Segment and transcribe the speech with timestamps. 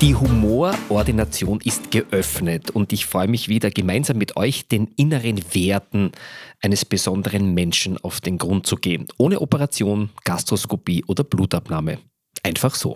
[0.00, 6.12] Die Humorordination ist geöffnet und ich freue mich wieder, gemeinsam mit euch den inneren Werten
[6.60, 9.08] eines besonderen Menschen auf den Grund zu gehen.
[9.16, 11.98] Ohne Operation, Gastroskopie oder Blutabnahme.
[12.44, 12.94] Einfach so.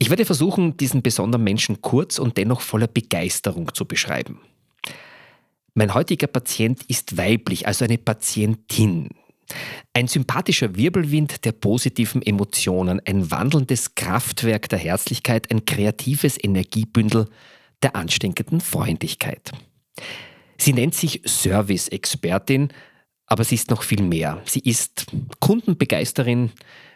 [0.00, 4.40] Ich werde versuchen, diesen besonderen Menschen kurz und dennoch voller Begeisterung zu beschreiben.
[5.74, 9.10] Mein heutiger Patient ist weiblich, also eine Patientin.
[9.92, 17.28] Ein sympathischer Wirbelwind der positiven Emotionen, ein wandelndes Kraftwerk der Herzlichkeit, ein kreatives Energiebündel
[17.82, 19.52] der ansteckenden Freundlichkeit.
[20.58, 22.68] Sie nennt sich Service-Expertin,
[23.26, 24.42] aber sie ist noch viel mehr.
[24.44, 25.06] Sie ist
[25.38, 26.50] Kundenbegeisterin,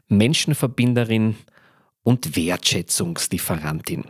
[0.08, 1.36] Menschenverbinderin
[2.02, 4.04] und Wertschätzungslieferantin.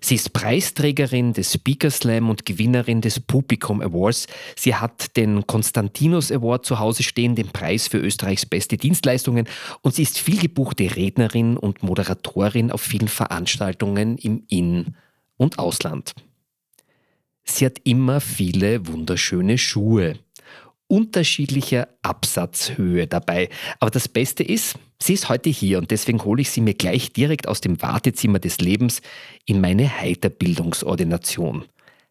[0.00, 4.26] Sie ist Preisträgerin des Speaker Slam und Gewinnerin des Publikum Awards.
[4.56, 9.46] Sie hat den Konstantinos Award zu Hause stehen, den Preis für Österreichs beste Dienstleistungen.
[9.82, 14.96] Und sie ist vielgebuchte Rednerin und Moderatorin auf vielen Veranstaltungen im In-
[15.36, 16.14] und Ausland.
[17.44, 20.18] Sie hat immer viele wunderschöne Schuhe
[20.92, 23.48] unterschiedlicher Absatzhöhe dabei.
[23.80, 27.14] Aber das Beste ist, sie ist heute hier und deswegen hole ich sie mir gleich
[27.14, 29.00] direkt aus dem Wartezimmer des Lebens
[29.46, 31.64] in meine Heiterbildungsordination.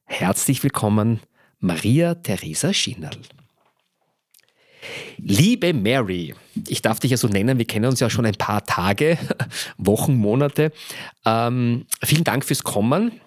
[0.05, 1.19] Herzlich willkommen,
[1.59, 3.17] Maria Theresa Schinerl.
[5.17, 6.33] Liebe Mary,
[6.67, 9.19] ich darf dich ja so nennen, wir kennen uns ja schon ein paar Tage,
[9.77, 10.71] Wochen, Monate.
[11.23, 13.21] Ähm, vielen Dank fürs Kommen.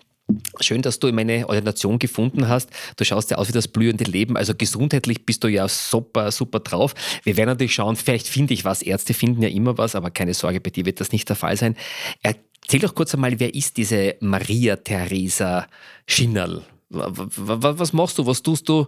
[0.61, 2.71] Schön, dass du meine Ordination gefunden hast.
[2.97, 4.37] Du schaust ja aus wie das blühende Leben.
[4.37, 6.95] Also gesundheitlich bist du ja super, super drauf.
[7.25, 8.81] Wir werden natürlich schauen, vielleicht finde ich was.
[8.81, 11.59] Ärzte finden ja immer was, aber keine Sorge, bei dir wird das nicht der Fall
[11.59, 11.77] sein.
[12.23, 15.67] Erzähl doch kurz einmal, wer ist diese Maria Theresa
[16.07, 16.63] Schinnerl?
[16.89, 18.27] Was machst du?
[18.27, 18.87] Was tust du?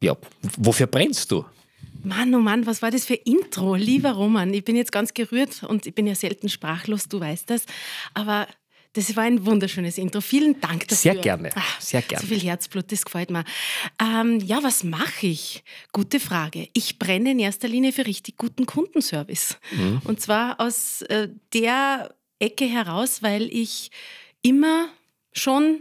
[0.00, 0.16] Ja,
[0.58, 1.44] wofür brennst du?
[2.04, 3.74] Mann, oh Mann, was war das für Intro?
[3.74, 7.50] Lieber Roman, ich bin jetzt ganz gerührt und ich bin ja selten sprachlos, du weißt
[7.50, 7.64] das.
[8.14, 8.46] Aber
[8.96, 10.20] das war ein wunderschönes Intro.
[10.20, 10.96] Vielen Dank dafür.
[10.96, 11.50] Sehr gerne.
[11.54, 12.22] Ach, Sehr gerne.
[12.26, 13.44] So viel Herzblut, das gefällt mir.
[14.00, 15.62] Ähm, ja, was mache ich?
[15.92, 16.68] Gute Frage.
[16.72, 19.58] Ich brenne in erster Linie für richtig guten Kundenservice.
[19.72, 20.00] Mhm.
[20.04, 23.90] Und zwar aus äh, der Ecke heraus, weil ich
[24.42, 24.88] immer
[25.32, 25.80] schon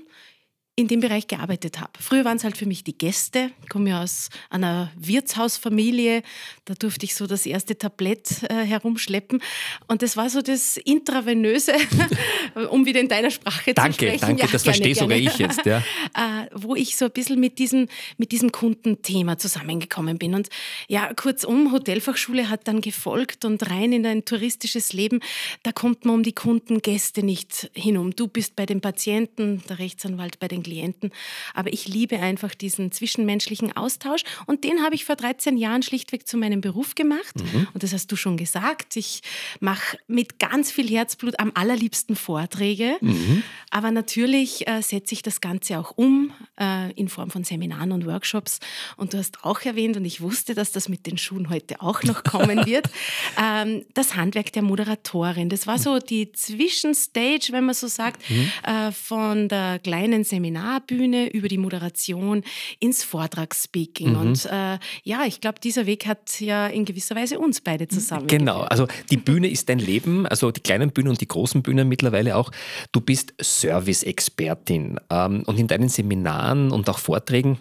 [0.78, 1.92] in dem Bereich gearbeitet habe.
[2.00, 3.52] Früher waren es halt für mich die Gäste.
[3.64, 6.22] Ich komme ja aus einer Wirtshausfamilie.
[6.66, 9.42] Da durfte ich so das erste Tablett äh, herumschleppen.
[9.88, 11.76] Und das war so das Intravenöse,
[12.72, 14.20] um wieder in deiner Sprache danke, zu sprechen.
[14.20, 15.66] Danke, danke, das verstehe sogar ich jetzt.
[15.66, 15.78] Ja.
[16.14, 17.88] äh, wo ich so ein bisschen mit diesem,
[18.18, 20.36] mit diesem Kundenthema zusammengekommen bin.
[20.36, 20.50] Und
[20.90, 25.22] ja, kurzum, Hotelfachschule hat dann gefolgt und rein in ein touristisches Leben.
[25.64, 28.14] Da kommt man um die Kundengäste nicht hinum.
[28.14, 31.12] Du bist bei den Patienten, der Rechtsanwalt bei den Klienten.
[31.54, 36.28] Aber ich liebe einfach diesen zwischenmenschlichen Austausch und den habe ich vor 13 Jahren schlichtweg
[36.28, 37.36] zu meinem Beruf gemacht.
[37.36, 37.68] Mhm.
[37.74, 38.98] Und das hast du schon gesagt.
[38.98, 39.22] Ich
[39.60, 42.98] mache mit ganz viel Herzblut am allerliebsten Vorträge.
[43.02, 43.44] Mhm.
[43.70, 48.06] Aber natürlich äh, setze ich das Ganze auch um äh, in Form von Seminaren und
[48.06, 48.60] Workshops.
[48.98, 52.02] Und du hast auch erwähnt, und ich wusste, dass das mit den Schuhen heute auch
[52.04, 52.90] noch kommen wird,
[53.42, 55.50] ähm, das Handwerk der Moderatorin.
[55.50, 58.52] Das war so die Zwischenstage, wenn man so sagt, mhm.
[58.64, 62.44] äh, von der kleinen Seminar Seminarbühne über die Moderation
[62.80, 64.12] ins Vortragsspeaking.
[64.12, 64.20] Mhm.
[64.20, 68.28] Und äh, ja, ich glaube, dieser Weg hat ja in gewisser Weise uns beide zusammen.
[68.28, 71.88] Genau, also die Bühne ist dein Leben, also die kleinen Bühnen und die großen Bühnen
[71.88, 72.52] mittlerweile auch.
[72.92, 77.60] Du bist Service-Expertin ähm, und in deinen Seminaren und auch Vorträgen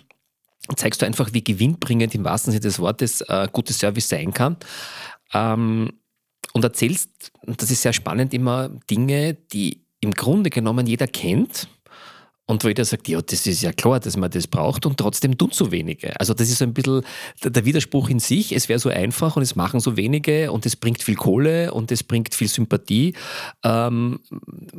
[0.76, 4.56] zeigst du einfach, wie gewinnbringend im wahrsten Sinne des Wortes äh, gutes Service sein kann.
[5.32, 5.92] Ähm,
[6.52, 11.68] und erzählst, das ist sehr spannend, immer Dinge, die im Grunde genommen jeder kennt,
[12.46, 15.38] und wo jeder sagt, ja, das ist ja klar, dass man das braucht und trotzdem
[15.38, 16.18] tun so wenige.
[16.20, 17.02] Also das ist so ein bisschen
[17.42, 18.52] der Widerspruch in sich.
[18.52, 21.90] Es wäre so einfach und es machen so wenige und es bringt viel Kohle und
[21.90, 23.14] es bringt viel Sympathie.
[23.64, 24.20] Ähm,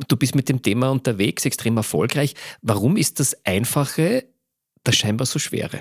[0.06, 2.34] du bist mit dem Thema unterwegs, extrem erfolgreich.
[2.62, 4.24] Warum ist das Einfache
[4.84, 5.80] das scheinbar so Schwere?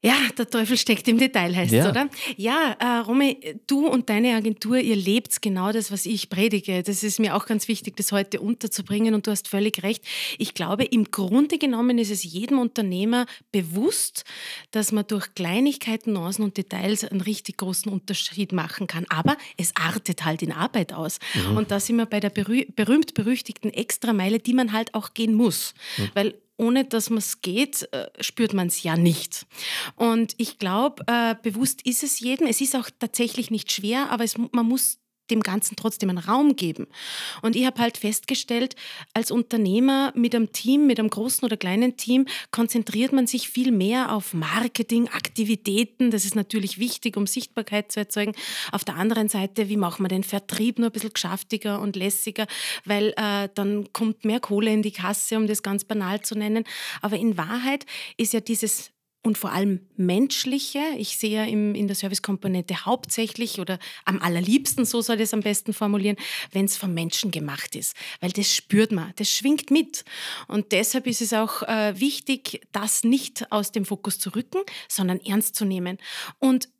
[0.00, 1.90] Ja, der Teufel steckt im Detail, heißt es, Ja.
[1.90, 2.08] oder?
[2.36, 6.84] Ja, äh, Romy, du und deine Agentur, ihr lebt genau das, was ich predige.
[6.84, 10.04] Das ist mir auch ganz wichtig, das heute unterzubringen und du hast völlig recht.
[10.38, 14.22] Ich glaube, im Grunde genommen ist es jedem Unternehmer bewusst,
[14.70, 19.04] dass man durch Kleinigkeiten, Nuancen und Details einen richtig großen Unterschied machen kann.
[19.08, 21.18] Aber es artet halt in Arbeit aus.
[21.56, 25.74] Und da sind wir bei der berüh berühmt-berüchtigten Extrameile, die man halt auch gehen muss.
[26.14, 29.46] Weil ohne dass man es geht, äh, spürt man es ja nicht.
[29.96, 32.46] Und ich glaube, äh, bewusst ist es jedem.
[32.46, 34.98] Es ist auch tatsächlich nicht schwer, aber es, man muss
[35.30, 36.86] dem Ganzen trotzdem einen Raum geben.
[37.42, 38.76] Und ich habe halt festgestellt,
[39.14, 43.72] als Unternehmer mit einem Team, mit einem großen oder kleinen Team, konzentriert man sich viel
[43.72, 46.10] mehr auf Marketing, Aktivitäten.
[46.10, 48.32] Das ist natürlich wichtig, um Sichtbarkeit zu erzeugen.
[48.72, 52.46] Auf der anderen Seite, wie machen wir den Vertrieb nur ein bisschen geschäftiger und lässiger,
[52.84, 56.64] weil äh, dann kommt mehr Kohle in die Kasse, um das ganz banal zu nennen.
[57.02, 57.86] Aber in Wahrheit
[58.16, 58.90] ist ja dieses
[59.28, 60.80] und vor allem menschliche.
[60.96, 65.34] Ich sehe ja im, in der Servicekomponente hauptsächlich oder am allerliebsten, so soll ich es
[65.34, 66.16] am besten formulieren,
[66.52, 67.94] wenn es vom Menschen gemacht ist.
[68.20, 70.06] Weil das spürt man, das schwingt mit.
[70.48, 75.20] Und deshalb ist es auch äh, wichtig, das nicht aus dem Fokus zu rücken, sondern
[75.20, 75.98] ernst zu nehmen.
[76.38, 76.70] Und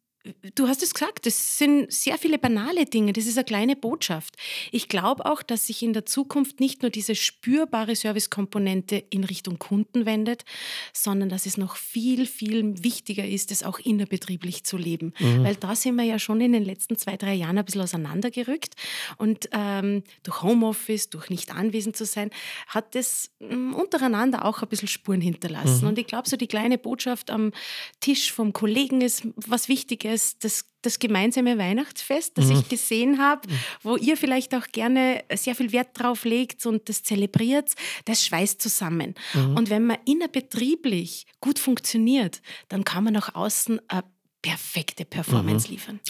[0.55, 4.37] Du hast es gesagt, das sind sehr viele banale Dinge, das ist eine kleine Botschaft.
[4.73, 9.59] Ich glaube auch, dass sich in der Zukunft nicht nur diese spürbare Servicekomponente in Richtung
[9.59, 10.44] Kunden wendet,
[10.93, 15.15] sondern dass es noch viel, viel wichtiger ist, es auch innerbetrieblich zu leben.
[15.44, 18.75] Weil da sind wir ja schon in den letzten zwei, drei Jahren ein bisschen auseinandergerückt.
[19.17, 22.31] Und ähm, durch Homeoffice, durch nicht anwesend zu sein,
[22.67, 25.87] hat das ähm, untereinander auch ein bisschen Spuren hinterlassen.
[25.87, 27.53] Und ich glaube, so die kleine Botschaft am
[28.00, 33.49] Tisch vom Kollegen ist was Wichtiges, das, das gemeinsame Weihnachtsfest, das ich gesehen habe,
[33.83, 37.75] wo ihr vielleicht auch gerne sehr viel Wert drauf legt und das zelebriert,
[38.05, 39.15] das schweißt zusammen.
[39.35, 44.05] Und wenn man innerbetrieblich gut funktioniert, dann kann man nach außen eine
[44.43, 46.01] perfekte Performance liefern.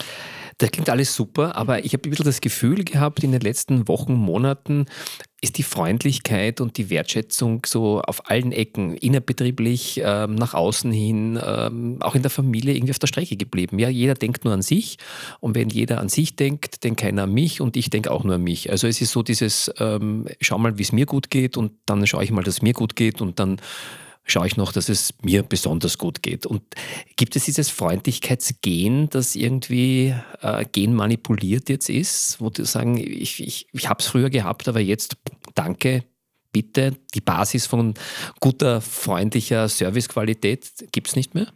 [0.59, 3.87] Das klingt alles super, aber ich habe ein bisschen das Gefühl gehabt, in den letzten
[3.87, 4.87] Wochen, Monaten
[5.41, 11.39] ist die Freundlichkeit und die Wertschätzung so auf allen Ecken, innerbetrieblich, ähm, nach außen hin,
[11.41, 13.79] ähm, auch in der Familie irgendwie auf der Strecke geblieben.
[13.79, 14.99] Ja, jeder denkt nur an sich
[15.39, 18.35] und wenn jeder an sich denkt, denkt keiner an mich und ich denke auch nur
[18.35, 18.69] an mich.
[18.71, 22.05] Also es ist so dieses, ähm, schau mal, wie es mir gut geht und dann
[22.09, 23.61] schaue ich mal, dass es mir gut geht und dann
[24.31, 26.47] schaue ich noch, dass es mir besonders gut geht.
[26.47, 26.63] Und
[27.17, 33.67] gibt es dieses Freundlichkeitsgen, das irgendwie äh, genmanipuliert jetzt ist, wo die sagen, ich, ich,
[33.73, 35.17] ich habe es früher gehabt, aber jetzt
[35.55, 36.05] danke,
[36.53, 37.95] bitte, die Basis von
[38.41, 41.53] guter, freundlicher Servicequalität gibt es nicht mehr?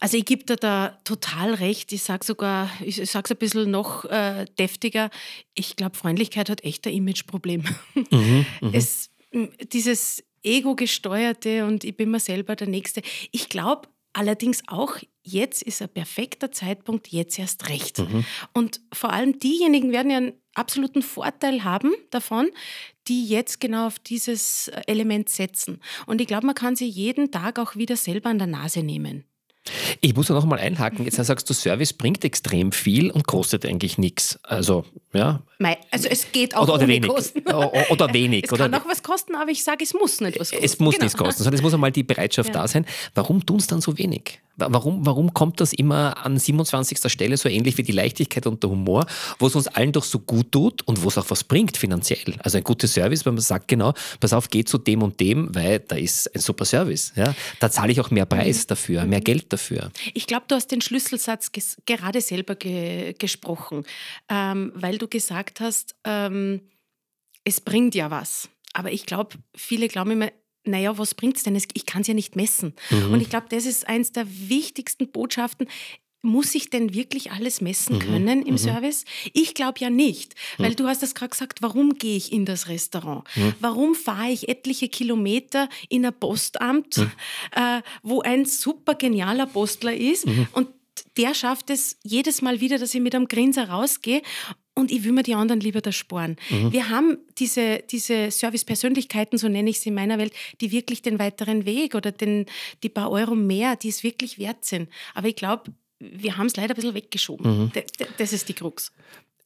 [0.00, 1.92] Also ich gebe dir da total recht.
[1.92, 5.10] Ich sage sogar, ich sage es ein bisschen noch äh, deftiger.
[5.54, 7.64] Ich glaube, Freundlichkeit hat echt ein Imageproblem.
[8.72, 13.02] Es, m, dieses Ego-gesteuerte und ich bin mir selber der Nächste.
[13.30, 17.98] Ich glaube allerdings auch, jetzt ist ein perfekter Zeitpunkt, jetzt erst recht.
[18.52, 22.50] Und vor allem diejenigen werden ja einen absoluten Vorteil haben davon,
[23.08, 25.80] die jetzt genau auf dieses Element setzen.
[26.06, 29.24] Und ich glaube, man kann sie jeden Tag auch wieder selber an der Nase nehmen.
[30.00, 31.04] Ich muss da noch mal einhaken.
[31.04, 34.38] Jetzt sagst du, Service bringt extrem viel und kostet eigentlich nichts.
[34.42, 35.42] Also, ja.
[35.60, 37.08] Mei, Also es geht auch Oder, oder wenig.
[37.08, 37.40] Kosten.
[37.46, 38.44] Oder wenig.
[38.46, 40.64] Es oder kann auch was kosten, aber ich sage, es muss nicht was kosten.
[40.64, 41.04] Es muss Genau.
[41.04, 42.62] nichts kosten, sondern es muss einmal die Bereitschaft Ja.
[42.62, 42.84] da sein.
[43.14, 44.40] Warum tun es dann so wenig?
[44.56, 46.98] Wa- Warum, warum kommt das immer an 27.
[47.10, 49.06] Stelle so ähnlich wie die Leichtigkeit und der Humor,
[49.38, 52.34] wo es uns allen doch so gut tut und wo es auch was bringt finanziell?
[52.40, 55.54] Also ein guter Service, wenn man sagt genau, pass auf, geh zu dem und dem,
[55.54, 57.12] weil da ist ein super Service.
[57.16, 57.34] Ja?
[57.60, 58.28] Da zahle ich auch mehr Mhm.
[58.30, 59.90] Preis dafür, mehr Geld dafür.
[60.14, 61.52] Ich glaube, du hast den Schlüsselsatz
[61.86, 63.84] gerade selber ge gesprochen,
[64.28, 66.60] ähm, weil du gesagt hast, ähm,
[67.44, 68.48] es bringt ja was.
[68.72, 70.30] Aber ich glaube, viele glauben immer,
[70.64, 71.56] naja, was bringt es denn?
[71.56, 72.74] Ich kann es ja nicht messen.
[73.12, 75.68] Und ich glaube, das ist eins der wichtigsten Botschaften.
[76.22, 79.04] Muss ich denn wirklich alles messen können im Service?
[79.32, 82.68] Ich glaube ja nicht, weil du hast das gerade gesagt, warum gehe ich in das
[82.68, 83.24] Restaurant?
[83.58, 86.98] Warum fahre ich etliche Kilometer in ein Postamt,
[87.52, 90.68] äh, wo ein super genialer Postler ist und
[91.16, 94.22] der schafft es jedes Mal wieder, dass ich mit einem Grinser rausgehe
[94.74, 96.36] und ich will mir die anderen lieber da sparen.
[96.70, 101.18] Wir haben diese, diese Service-Persönlichkeiten, so nenne ich sie in meiner Welt, die wirklich den
[101.18, 102.46] weiteren Weg oder den,
[102.82, 104.88] die paar Euro mehr, die es wirklich wert sind.
[105.14, 105.72] Aber ich glaube,
[106.14, 107.70] wir haben es leider ein bisschen weggeschoben.
[107.74, 107.84] D-
[108.18, 108.92] Das ist die Krux.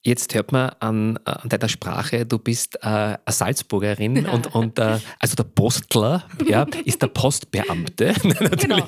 [0.02, 4.78] Jetzt hört man an, äh, an deiner Sprache, du bist äh, eine Salzburgerin und, und
[4.78, 8.14] äh, also der Postler ja, ist der Postbeamte.
[8.56, 8.86] Genau.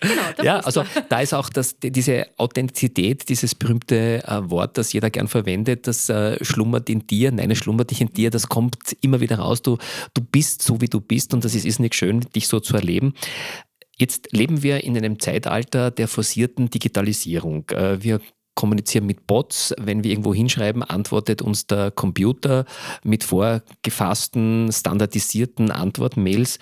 [0.00, 0.82] genau der Ja, Postler.
[0.82, 5.26] also da ist auch das, die- diese Authentizität, dieses berühmte äh, Wort, das jeder gern
[5.26, 9.20] verwendet, das äh, schlummert in dir, nein, es schlummert nicht in dir, das kommt immer
[9.20, 9.62] wieder raus.
[9.62, 9.78] Du,
[10.14, 12.74] du bist so, wie du bist und das ist, ist nicht schön, dich so zu
[12.76, 13.14] erleben.
[13.96, 17.68] Jetzt leben wir in einem Zeitalter der forcierten Digitalisierung.
[17.70, 18.20] Äh, wir
[18.54, 19.74] kommunizieren mit Bots.
[19.78, 22.64] Wenn wir irgendwo hinschreiben, antwortet uns der Computer
[23.04, 26.58] mit vorgefassten, standardisierten Antwortmails.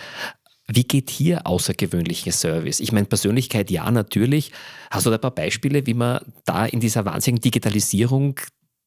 [0.67, 2.81] Wie geht hier außergewöhnlicher Service?
[2.81, 4.51] Ich meine, Persönlichkeit ja, natürlich.
[4.91, 8.41] Hast du da ein paar Beispiele, wie man da in dieser wahnsinnigen Digitalisierung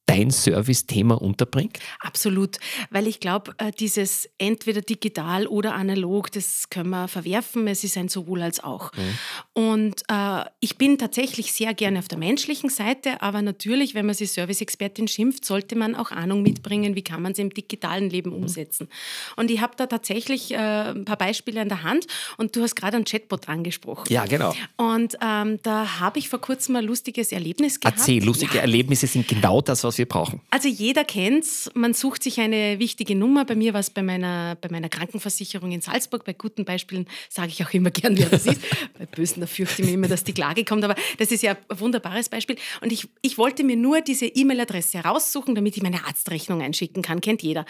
[0.07, 1.77] dein Service-Thema unterbringt?
[1.99, 2.57] Absolut,
[2.89, 7.67] weil ich glaube, äh, dieses entweder digital oder analog, das können wir verwerfen.
[7.67, 8.91] Es ist ein sowohl als auch.
[8.93, 9.17] Mhm.
[9.53, 14.15] Und äh, ich bin tatsächlich sehr gerne auf der menschlichen Seite, aber natürlich, wenn man
[14.15, 18.31] sich Service-Expertin schimpft, sollte man auch Ahnung mitbringen, wie kann man es im digitalen Leben
[18.31, 18.37] mhm.
[18.37, 18.87] umsetzen.
[19.35, 22.75] Und ich habe da tatsächlich äh, ein paar Beispiele an der Hand und du hast
[22.75, 24.05] gerade einen Chatbot angesprochen.
[24.09, 24.55] Ja, genau.
[24.77, 27.97] Und ähm, da habe ich vor kurzem ein lustiges Erlebnis gehabt.
[27.99, 28.61] Erzähl, lustige ja.
[28.61, 30.41] Erlebnisse sind genau das, was wir brauchen?
[30.49, 31.69] Also jeder kennt es.
[31.73, 33.45] Man sucht sich eine wichtige Nummer.
[33.45, 36.25] Bei mir war es bei meiner, bei meiner Krankenversicherung in Salzburg.
[36.25, 38.61] Bei guten Beispielen sage ich auch immer gern, wer das ist.
[38.97, 40.83] bei bösen, da fürchte ich mich immer, dass die Klage kommt.
[40.83, 42.57] Aber das ist ja ein wunderbares Beispiel.
[42.81, 47.21] Und ich, ich wollte mir nur diese E-Mail-Adresse heraussuchen, damit ich meine Arztrechnung einschicken kann.
[47.21, 47.65] Kennt jeder.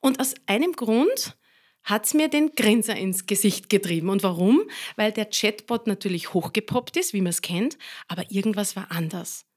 [0.00, 1.36] Und aus einem Grund
[1.88, 4.10] hat es mir den Grinser ins Gesicht getrieben.
[4.10, 4.62] Und warum?
[4.96, 9.47] Weil der Chatbot natürlich hochgepoppt ist, wie man es kennt, aber irgendwas war anders.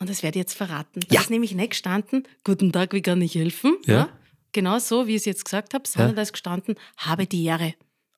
[0.00, 1.00] Und das werde ich jetzt verraten.
[1.10, 1.20] Ja.
[1.20, 3.76] ist nämlich nicht gestanden, guten Tag, wie kann ich helfen?
[3.86, 3.94] Ja.
[3.94, 4.08] ja
[4.52, 6.16] genau so, wie ich es jetzt gesagt habe, sondern ja.
[6.16, 7.74] da ist gestanden, habe die Ehre.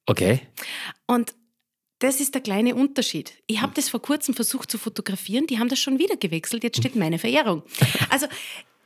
[0.06, 0.40] Okay.
[1.06, 1.34] Und
[1.98, 3.34] das ist der kleine Unterschied.
[3.46, 6.78] Ich habe das vor kurzem versucht zu fotografieren, die haben das schon wieder gewechselt, jetzt
[6.78, 7.62] steht meine Verehrung.
[8.10, 8.26] Also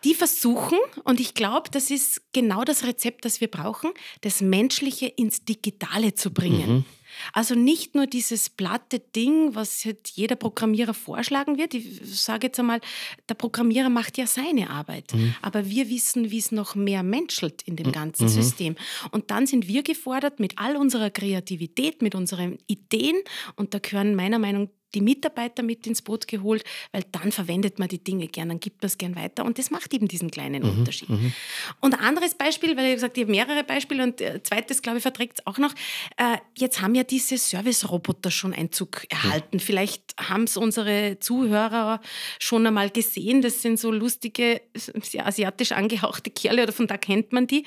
[0.03, 5.07] die versuchen, und ich glaube, das ist genau das Rezept, das wir brauchen, das Menschliche
[5.07, 6.69] ins Digitale zu bringen.
[6.69, 6.85] Mhm.
[7.33, 11.75] Also nicht nur dieses platte Ding, was halt jeder Programmierer vorschlagen wird.
[11.75, 12.81] Ich sage jetzt einmal,
[13.29, 15.15] der Programmierer macht ja seine Arbeit.
[15.15, 15.35] Mhm.
[15.43, 17.93] Aber wir wissen, wie es noch mehr menschelt in dem mhm.
[17.93, 18.29] ganzen mhm.
[18.29, 18.77] System.
[19.11, 23.17] Und dann sind wir gefordert mit all unserer Kreativität, mit unseren Ideen.
[23.57, 27.79] Und da gehören meiner Meinung nach die Mitarbeiter mit ins Boot geholt, weil dann verwendet
[27.79, 30.31] man die Dinge gern, dann gibt man es gern weiter und das macht eben diesen
[30.31, 31.11] kleinen mhm, Unterschied.
[31.11, 31.33] Mhm.
[31.81, 34.99] Und ein anderes Beispiel, weil ich gesagt, ich habe mehrere Beispiele und äh, zweites, glaube
[34.99, 35.73] ich, verträgt es auch noch.
[36.17, 39.57] Äh, jetzt haben ja diese Service-Roboter schon Einzug erhalten.
[39.57, 39.61] Mhm.
[39.61, 42.01] Vielleicht haben es unsere Zuhörer
[42.39, 43.43] schon einmal gesehen.
[43.43, 47.65] Das sind so lustige, sehr asiatisch angehauchte Kerle oder von da kennt man die.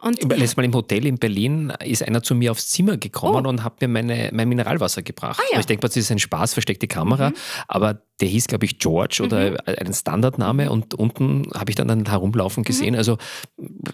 [0.00, 3.48] Und Letztes Mal im Hotel in Berlin ist einer zu mir aufs Zimmer gekommen oh.
[3.48, 5.40] und hat mir meine, mein Mineralwasser gebracht.
[5.40, 5.60] Ah, ja.
[5.60, 7.34] Ich denke, das ist ein Spaß, versteckte Kamera, mhm.
[7.66, 9.56] aber der hieß, glaube ich, George oder mhm.
[9.66, 12.92] ein Standardname und unten habe ich dann, dann herumlaufen gesehen.
[12.92, 12.98] Mhm.
[12.98, 13.18] Also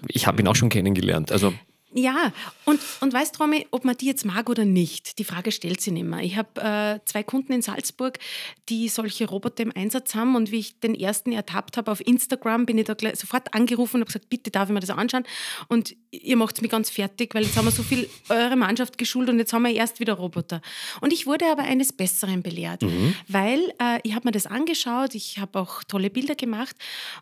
[0.09, 1.31] ich habe ihn auch schon kennengelernt.
[1.31, 1.53] Also
[1.97, 2.33] ja,
[2.65, 5.93] und, und weißt Romy, ob man die jetzt mag oder nicht, die Frage stellt sich
[5.93, 6.21] nicht mehr.
[6.21, 8.19] Ich habe äh, zwei Kunden in Salzburg,
[8.69, 12.67] die solche Roboter im Einsatz haben und wie ich den ersten ertappt habe auf Instagram,
[12.67, 15.25] bin ich da sofort angerufen und habe gesagt, bitte darf ich mir das anschauen
[15.69, 18.99] und ihr macht es mir ganz fertig, weil jetzt haben wir so viel eure Mannschaft
[18.99, 20.63] geschult und jetzt haben wir erst wieder Roboter.
[21.01, 23.15] Und ich wurde aber eines Besseren belehrt, mhm.
[23.29, 26.75] weil äh, ich habe mir das angeschaut, ich habe auch tolle Bilder gemacht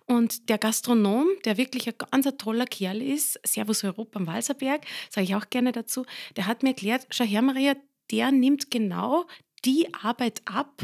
[0.07, 4.55] und der Gastronom, der wirklich ein ganz ein toller Kerl ist, Servus Europa am Walser
[4.63, 6.05] Heidelberg, sage ich auch gerne dazu,
[6.37, 7.75] der hat mir erklärt, schau her Maria,
[8.11, 9.27] der nimmt genau
[9.65, 10.83] die Arbeit ab,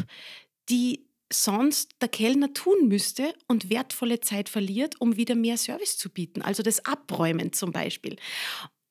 [0.68, 6.10] die sonst der Kellner tun müsste und wertvolle Zeit verliert, um wieder mehr Service zu
[6.10, 6.40] bieten.
[6.42, 8.16] Also das Abräumen zum Beispiel.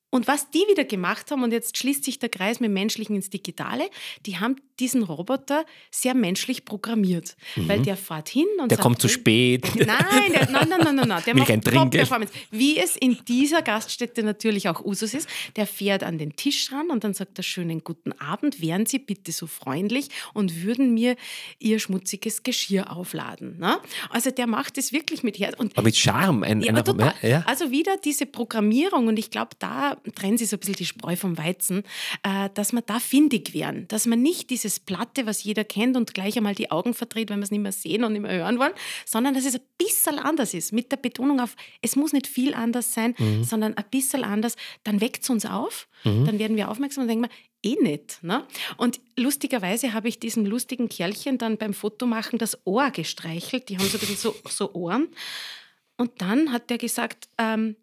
[0.10, 3.30] Und was die wieder gemacht haben, und jetzt schließt sich der Kreis mit Menschlichen ins
[3.30, 3.90] Digitale,
[4.26, 7.36] die haben diesen Roboter sehr menschlich programmiert.
[7.56, 7.68] Mhm.
[7.68, 9.66] Weil der fährt hin und Der sagt, kommt zu spät.
[9.76, 11.24] Nein, der, nein, nein, nein, nein, nein.
[11.26, 12.34] Der Will macht Top-Performance.
[12.52, 15.28] Wie es in dieser Gaststätte natürlich auch Usus ist.
[15.56, 19.00] Der fährt an den Tisch ran und dann sagt er schönen guten Abend, wären Sie
[19.00, 21.16] bitte so freundlich und würden mir
[21.60, 23.58] Ihr schmutziges Geschirr aufladen.
[23.60, 23.80] Ne?
[24.10, 25.56] Also der macht es wirklich mit Herz.
[25.58, 26.44] Und aber mit Charme.
[26.44, 27.14] Ein, ja, total.
[27.22, 27.44] Ja.
[27.48, 31.16] Also wieder diese Programmierung und ich glaube, da trennen sie so ein bisschen die Spreu
[31.16, 31.84] vom Weizen,
[32.24, 35.96] äh, dass man da findig werden, dass man nicht diese dieses Platte, was jeder kennt
[35.96, 38.34] und gleich einmal die Augen verdreht, wenn wir es nicht mehr sehen und nicht mehr
[38.34, 38.74] hören wollen,
[39.06, 42.54] sondern dass es ein bisschen anders ist, mit der Betonung auf, es muss nicht viel
[42.54, 43.44] anders sein, mhm.
[43.44, 46.26] sondern ein bisschen anders, dann weckt es uns auf, mhm.
[46.26, 48.22] dann werden wir aufmerksam und denken wir, eh nicht.
[48.24, 48.46] Ne?
[48.78, 53.88] Und lustigerweise habe ich diesem lustigen Kerlchen dann beim Fotomachen das Ohr gestreichelt, die haben
[53.88, 55.08] so ein bisschen so, so Ohren.
[55.98, 57.76] Und dann hat der gesagt, ähm,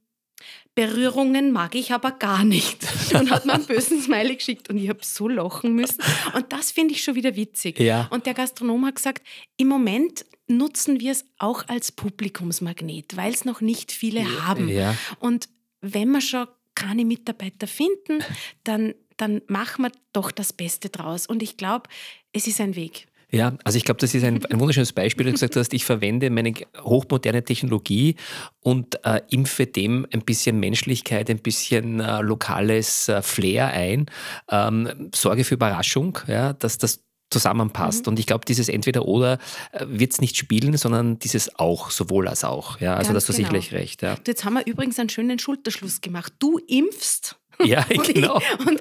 [0.74, 2.86] Berührungen mag ich aber gar nicht.
[3.14, 6.02] Und hat mir einen bösen Smiley geschickt und ich habe so lachen müssen.
[6.34, 7.78] Und das finde ich schon wieder witzig.
[7.78, 8.08] Ja.
[8.10, 9.22] Und der Gastronom hat gesagt,
[9.56, 14.46] im Moment nutzen wir es auch als Publikumsmagnet, weil es noch nicht viele ja.
[14.46, 14.68] haben.
[14.68, 14.96] Ja.
[15.20, 15.48] Und
[15.80, 18.24] wenn wir schon keine Mitarbeiter finden,
[18.64, 21.26] dann, dann machen wir doch das Beste draus.
[21.26, 21.88] Und ich glaube,
[22.32, 23.06] es ist ein Weg.
[23.34, 26.30] Ja, also ich glaube, das ist ein, ein wunderschönes Beispiel, du gesagt hast, ich verwende
[26.30, 28.14] meine hochmoderne Technologie
[28.60, 34.06] und äh, impfe dem ein bisschen Menschlichkeit, ein bisschen äh, lokales äh, Flair ein,
[34.50, 38.06] ähm, sorge für Überraschung, ja, dass das zusammenpasst.
[38.06, 38.12] Mhm.
[38.12, 39.38] Und ich glaube, dieses Entweder-Oder
[39.72, 42.80] äh, wird es nicht spielen, sondern dieses Auch, sowohl als auch.
[42.80, 43.48] Ja, also das war genau.
[43.48, 44.02] sicherlich recht.
[44.02, 44.16] Ja.
[44.26, 46.32] Jetzt haben wir übrigens einen schönen Schulterschluss gemacht.
[46.38, 47.36] Du impfst.
[47.64, 48.38] Ja, und genau.
[48.38, 48.80] Ich, und,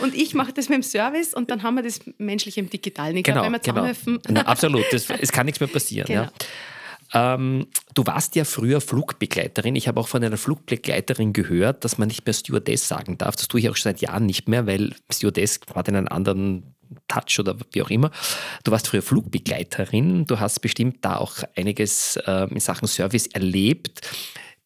[0.00, 3.16] und, ich mache das mit dem Service und dann haben wir das menschliche im Digitalen.
[3.16, 3.90] Ich genau, wir genau.
[4.28, 6.06] Na, absolut, das, es kann nichts mehr passieren.
[6.06, 6.22] Genau.
[6.22, 6.30] Ja.
[7.12, 9.74] Ähm, du warst ja früher Flugbegleiterin.
[9.74, 13.36] Ich habe auch von einer Flugbegleiterin gehört, dass man nicht mehr Stewardess sagen darf.
[13.36, 16.74] Das tue ich auch schon seit Jahren nicht mehr, weil Stewardess hat einen anderen
[17.08, 18.10] Touch oder wie auch immer.
[18.64, 24.00] Du warst früher Flugbegleiterin, du hast bestimmt da auch einiges äh, in Sachen Service erlebt,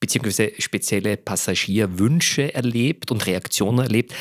[0.05, 4.15] beziehungsweise spezielle Passagierwünsche erlebt und Reaktionen erlebt.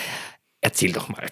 [0.62, 1.28] Erzähl doch mal.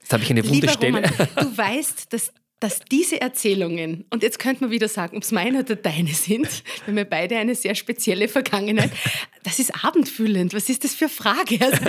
[0.00, 1.02] Jetzt habe ich eine wunde Stelle.
[1.04, 5.32] Roman, du weißt, dass dass diese Erzählungen, und jetzt könnte man wieder sagen, ob es
[5.32, 6.46] meine oder deine sind,
[6.84, 8.92] wir haben ja beide eine sehr spezielle Vergangenheit,
[9.42, 10.52] das ist abendfüllend.
[10.52, 11.58] Was ist das für Frage?
[11.70, 11.84] Also,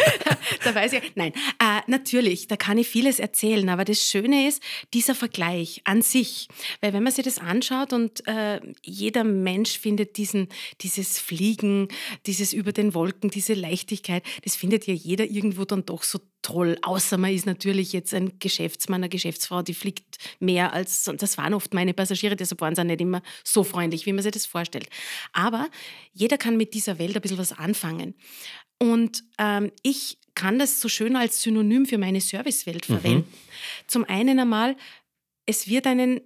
[0.63, 4.61] da weiß ich, nein, äh, natürlich, da kann ich vieles erzählen, aber das Schöne ist
[4.93, 6.47] dieser Vergleich an sich.
[6.81, 10.49] Weil wenn man sich das anschaut und äh, jeder Mensch findet diesen,
[10.81, 11.87] dieses Fliegen,
[12.25, 16.77] dieses über den Wolken, diese Leichtigkeit, das findet ja jeder irgendwo dann doch so toll.
[16.81, 21.53] Außer man ist natürlich jetzt ein Geschäftsmann, eine Geschäftsfrau, die fliegt mehr als, das waren
[21.53, 24.89] oft meine Passagiere, deshalb waren sie nicht immer so freundlich, wie man sich das vorstellt.
[25.33, 25.69] Aber
[26.13, 28.15] jeder kann mit dieser Welt ein bisschen was anfangen.
[28.79, 32.93] Und ähm, ich kann das so schön als Synonym für meine Servicewelt mhm.
[32.93, 33.27] verwenden.
[33.29, 33.87] Mhm.
[33.87, 34.75] Zum einen einmal,
[35.45, 36.21] es wird einen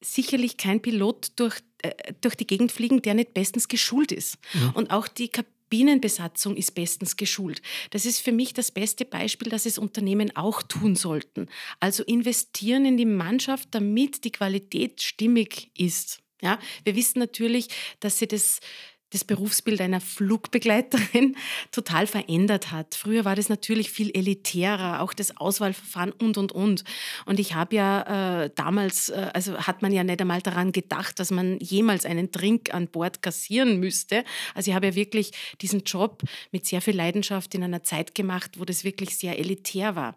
[0.00, 4.38] sicherlich kein Pilot durch, äh, durch die Gegend fliegen, der nicht bestens geschult ist.
[4.52, 4.70] Mhm.
[4.74, 5.30] Und auch die
[5.66, 7.60] Kabinenbesatzung ist bestens geschult.
[7.90, 11.48] Das ist für mich das beste Beispiel, das es Unternehmen auch tun sollten.
[11.80, 16.20] Also investieren in die Mannschaft, damit die Qualität stimmig ist.
[16.40, 17.68] Ja, wir wissen natürlich,
[17.98, 18.60] dass sie das
[19.10, 21.36] das Berufsbild einer Flugbegleiterin
[21.72, 22.94] total verändert hat.
[22.94, 26.84] Früher war das natürlich viel elitärer, auch das Auswahlverfahren und, und, und.
[27.24, 31.20] Und ich habe ja äh, damals, äh, also hat man ja nicht einmal daran gedacht,
[31.20, 34.24] dass man jemals einen Drink an Bord kassieren müsste.
[34.54, 38.58] Also ich habe ja wirklich diesen Job mit sehr viel Leidenschaft in einer Zeit gemacht,
[38.58, 40.16] wo das wirklich sehr elitär war.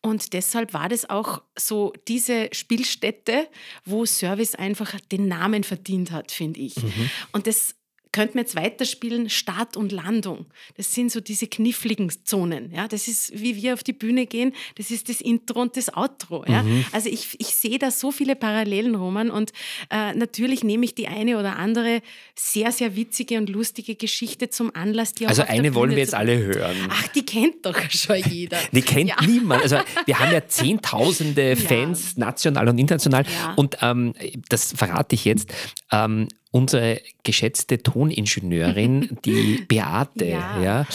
[0.00, 3.48] Und deshalb war das auch so diese Spielstätte,
[3.84, 6.76] wo Service einfach den Namen verdient hat, finde ich.
[6.76, 7.10] Mhm.
[7.32, 7.74] Und das
[8.12, 10.46] könnte man jetzt weiterspielen, Start und Landung.
[10.76, 12.70] Das sind so diese kniffligen Zonen.
[12.72, 12.86] Ja?
[12.86, 16.44] Das ist, wie wir auf die Bühne gehen, das ist das Intro und das Outro.
[16.46, 16.62] Ja?
[16.62, 16.84] Mhm.
[16.92, 19.52] Also ich, ich sehe da so viele Parallelen, Roman, und
[19.90, 22.02] äh, natürlich nehme ich die eine oder andere
[22.34, 25.14] sehr, sehr witzige und lustige Geschichte zum Anlass.
[25.14, 26.76] Die also eine wollen wir jetzt alle hören.
[26.90, 28.58] Ach, die kennt doch schon jeder.
[28.72, 29.16] die kennt ja.
[29.26, 29.62] niemand.
[29.62, 32.26] Also wir haben ja zehntausende Fans, ja.
[32.26, 33.24] national und international.
[33.56, 34.12] Und ähm,
[34.50, 35.50] das verrate ich jetzt.
[35.90, 40.60] Ähm, unsere geschätzte Toningenieurin, die Beate, ja.
[40.62, 40.86] ja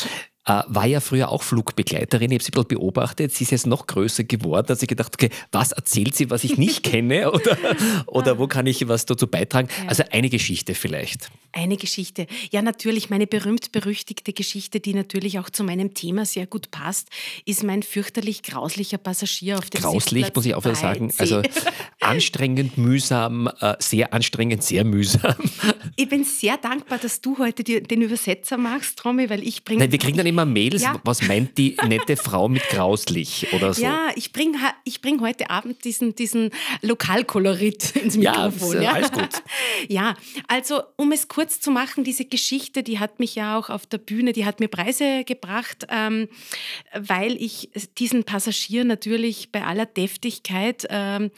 [0.47, 2.31] äh, war ja früher auch Flugbegleiterin.
[2.31, 3.33] Ich habe sie bisschen beobachtet.
[3.33, 4.67] Sie ist jetzt noch größer geworden.
[4.69, 7.31] Also ich gedacht, okay, was erzählt sie, was ich nicht kenne?
[7.31, 7.57] Oder,
[8.07, 9.67] oder wo kann ich was dazu beitragen?
[9.83, 9.89] Ja.
[9.89, 11.29] Also eine Geschichte vielleicht.
[11.51, 12.27] Eine Geschichte.
[12.51, 17.09] Ja, natürlich, meine berühmt-berüchtigte Geschichte, die natürlich auch zu meinem Thema sehr gut passt,
[17.45, 21.11] ist mein fürchterlich grauslicher Passagier auf dem Grauslich, muss ich auch wieder sagen.
[21.17, 21.41] Also
[21.99, 25.35] anstrengend, mühsam, äh, sehr anstrengend, sehr mühsam.
[25.95, 29.91] Ich bin sehr dankbar, dass du heute den Übersetzer machst, Romy, weil ich bringe.
[29.91, 30.99] Wir kriegen dann immer Mails, ja.
[31.03, 33.81] was meint die nette Frau mit grauslich oder so.
[33.81, 38.81] Ja, ich bringe ich bring heute Abend diesen, diesen Lokalkolorit ins Mikrofon.
[38.81, 39.29] Ja, alles gut.
[39.87, 40.15] ja,
[40.47, 43.97] also um es kurz zu machen, diese Geschichte, die hat mich ja auch auf der
[43.97, 46.27] Bühne, die hat mir Preise gebracht, ähm,
[46.93, 51.31] weil ich diesen Passagier natürlich bei aller Deftigkeit ähm,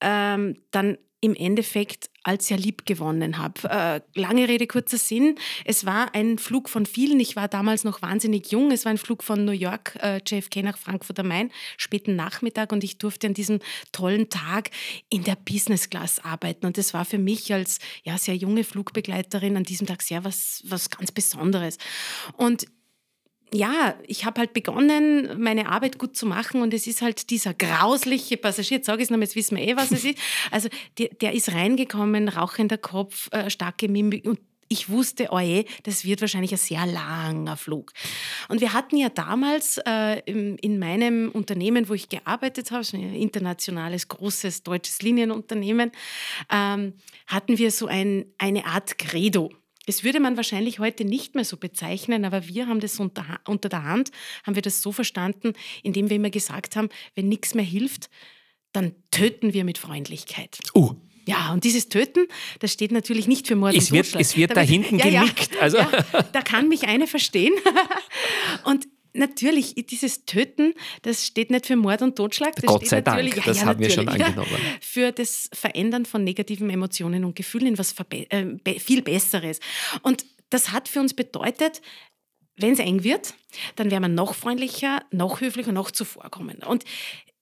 [0.00, 3.68] ähm, dann im Endeffekt als sehr lieb gewonnen habe.
[3.68, 5.36] Äh, lange Rede, kurzer Sinn.
[5.64, 7.20] Es war ein Flug von vielen.
[7.20, 8.70] Ich war damals noch wahnsinnig jung.
[8.70, 12.72] Es war ein Flug von New York, äh, JFK nach Frankfurt am Main, späten Nachmittag
[12.72, 13.60] und ich durfte an diesem
[13.92, 14.70] tollen Tag
[15.08, 16.66] in der Business Class arbeiten.
[16.66, 20.62] Und das war für mich als ja, sehr junge Flugbegleiterin an diesem Tag sehr was,
[20.66, 21.78] was ganz Besonderes.
[22.36, 22.66] Und
[23.52, 27.54] ja, ich habe halt begonnen, meine Arbeit gut zu machen und es ist halt dieser
[27.54, 30.18] grausliche Passagier, jetzt sage ich es nochmal, jetzt wissen wir eh, was es ist.
[30.50, 34.40] Also der, der ist reingekommen, rauchender Kopf, äh, starke Mimik und
[34.72, 37.92] ich wusste, oh je, das wird wahrscheinlich ein sehr langer Flug.
[38.48, 43.14] Und wir hatten ja damals äh, in, in, meinem Unternehmen, wo ich gearbeitet habe, ein
[43.14, 45.90] internationales, großes deutsches Linienunternehmen,
[46.50, 46.94] ähm,
[47.26, 49.50] hatten wir so ein, eine Art Credo.
[49.86, 53.68] Das würde man wahrscheinlich heute nicht mehr so bezeichnen, aber wir haben das unter, unter
[53.68, 54.10] der Hand,
[54.44, 58.10] haben wir das so verstanden, indem wir immer gesagt haben, wenn nichts mehr hilft,
[58.72, 60.58] dann töten wir mit Freundlichkeit.
[60.74, 60.94] Uh.
[61.26, 62.26] Ja, und dieses Töten,
[62.58, 64.14] das steht natürlich nicht für Mord es und wird.
[64.16, 65.54] Es wird da, da hinten ja, genickt.
[65.54, 65.78] Ja, also.
[65.78, 67.52] Ja, da kann mich eine verstehen.
[68.64, 72.54] und natürlich, dieses Töten, das steht nicht für Mord und Totschlag.
[72.56, 74.48] Das Gott sei Dank, ja, das ja, haben wir schon angenommen.
[74.80, 79.60] Für das Verändern von negativen Emotionen und Gefühlen in was äh, viel Besseres.
[80.02, 81.80] Und das hat für uns bedeutet,
[82.56, 83.34] wenn es eng wird,
[83.76, 86.68] dann wäre man noch freundlicher, noch höflicher, noch zuvorkommender.
[86.68, 86.84] Und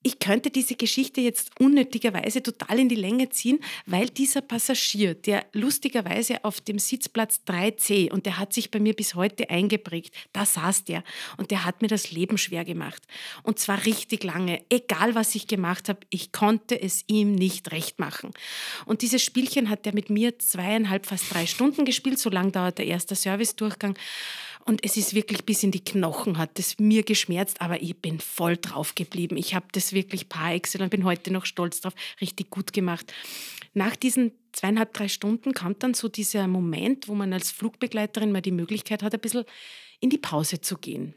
[0.03, 5.45] ich könnte diese Geschichte jetzt unnötigerweise total in die Länge ziehen, weil dieser Passagier, der
[5.53, 10.47] lustigerweise auf dem Sitzplatz 3c und der hat sich bei mir bis heute eingeprägt, da
[10.47, 11.03] saß der
[11.37, 13.03] und der hat mir das Leben schwer gemacht.
[13.43, 14.63] Und zwar richtig lange.
[14.71, 18.31] Egal was ich gemacht habe, ich konnte es ihm nicht recht machen.
[18.87, 22.19] Und dieses Spielchen hat er mit mir zweieinhalb, fast drei Stunden gespielt.
[22.19, 23.99] So lang dauert der erste Servicedurchgang.
[24.69, 28.21] Und es ist wirklich bis in die Knochen, hat es mir geschmerzt, aber ich bin
[28.21, 29.39] voll drauf geblieben.
[29.39, 33.15] Ich habe das wirklich par excellence und bin heute noch stolz drauf, richtig gut gemacht.
[33.73, 38.43] Nach diesen zweieinhalb, drei Stunden kam dann so dieser Moment, wo man als Flugbegleiterin mal
[38.43, 39.47] die Möglichkeit hat, ein bisschen
[40.01, 41.15] in die Pause zu gehen.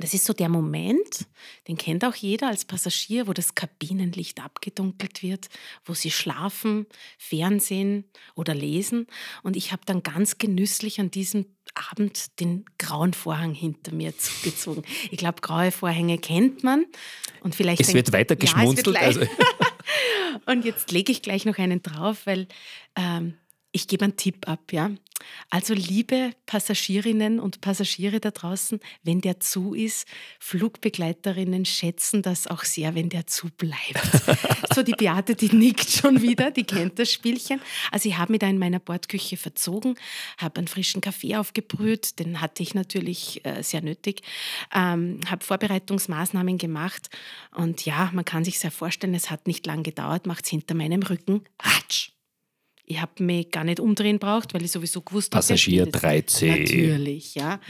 [0.00, 1.26] Das ist so der Moment,
[1.66, 5.48] den kennt auch jeder als Passagier, wo das Kabinenlicht abgedunkelt wird,
[5.84, 6.86] wo sie schlafen,
[7.18, 8.04] Fernsehen
[8.36, 9.06] oder lesen.
[9.42, 14.84] Und ich habe dann ganz genüsslich an diesem Abend den grauen Vorhang hinter mir zugezogen.
[15.10, 16.86] Ich glaube, graue Vorhänge kennt man.
[17.40, 18.86] Und vielleicht es denkt, wird weiter geschmunzelt.
[18.94, 19.20] Ja, also.
[20.46, 22.46] und jetzt lege ich gleich noch einen drauf, weil
[22.94, 23.34] ähm,
[23.72, 24.90] ich gebe einen Tipp ab, ja.
[25.50, 30.06] Also liebe Passagierinnen und Passagiere da draußen, wenn der zu ist,
[30.40, 34.00] Flugbegleiterinnen schätzen das auch sehr, wenn der zu bleibt.
[34.74, 37.60] so die Beate, die nickt schon wieder, die kennt das Spielchen.
[37.90, 39.96] Also ich habe mich da in meiner Bordküche verzogen,
[40.36, 44.22] habe einen frischen Kaffee aufgebrüht, den hatte ich natürlich äh, sehr nötig,
[44.74, 47.08] ähm, habe Vorbereitungsmaßnahmen gemacht
[47.54, 50.74] und ja, man kann sich sehr vorstellen, es hat nicht lang gedauert, macht es hinter
[50.74, 52.10] meinem Rücken, ratsch
[52.88, 55.42] ich habe mich gar nicht umdrehen braucht, weil ich sowieso gewusst habe.
[55.42, 56.62] Passagier 13.
[56.62, 57.60] Natürlich, ja.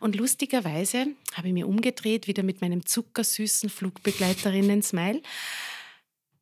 [0.00, 5.22] Und lustigerweise habe ich mich umgedreht, wieder mit meinem zuckersüßen Flugbegleiterinnen-Smile.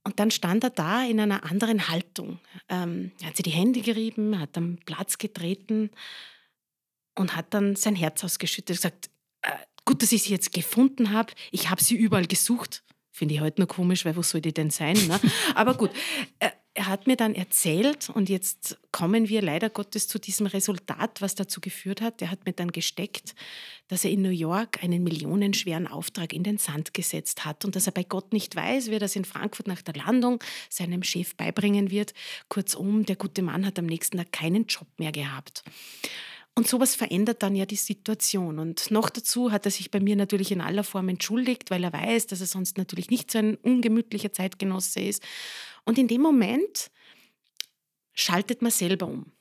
[0.05, 2.39] Und dann stand er da in einer anderen Haltung.
[2.69, 5.91] Ähm, er hat sich die Hände gerieben, hat am Platz getreten
[7.15, 9.11] und hat dann sein Herz ausgeschüttet und gesagt,
[9.43, 9.51] äh,
[9.85, 11.33] gut, dass ich sie jetzt gefunden habe.
[11.53, 12.85] Ich habe sie überall gesucht.
[13.11, 14.97] Finde ich heute noch komisch, weil wo soll die denn sein?
[15.07, 15.21] Ne?
[15.55, 15.91] Aber gut,
[16.39, 21.23] äh, er hat mir dann erzählt, und jetzt kommen wir leider Gottes zu diesem Resultat,
[21.23, 22.21] was dazu geführt hat.
[22.21, 23.37] Er hat mir dann gesteckt,
[23.87, 27.87] dass er in New York einen millionenschweren Auftrag in den Sand gesetzt hat und dass
[27.87, 31.37] er bei Gott nicht weiß, wie er das in Frankfurt nach der Landung seinem Chef
[31.37, 32.13] beibringen wird.
[32.49, 35.63] Kurzum, der gute Mann hat am nächsten Tag keinen Job mehr gehabt.
[36.57, 38.61] Und sowas verändert dann ja die Situation.
[38.61, 41.93] Und noch dazu hat er sich bei mir natürlich in aller Form entschuldigt, weil er
[41.93, 45.23] weiß, dass er sonst natürlich nicht so ein ungemütlicher Zeitgenosse ist.
[45.85, 46.91] Und in dem Moment
[48.13, 49.35] schaltet man selber um.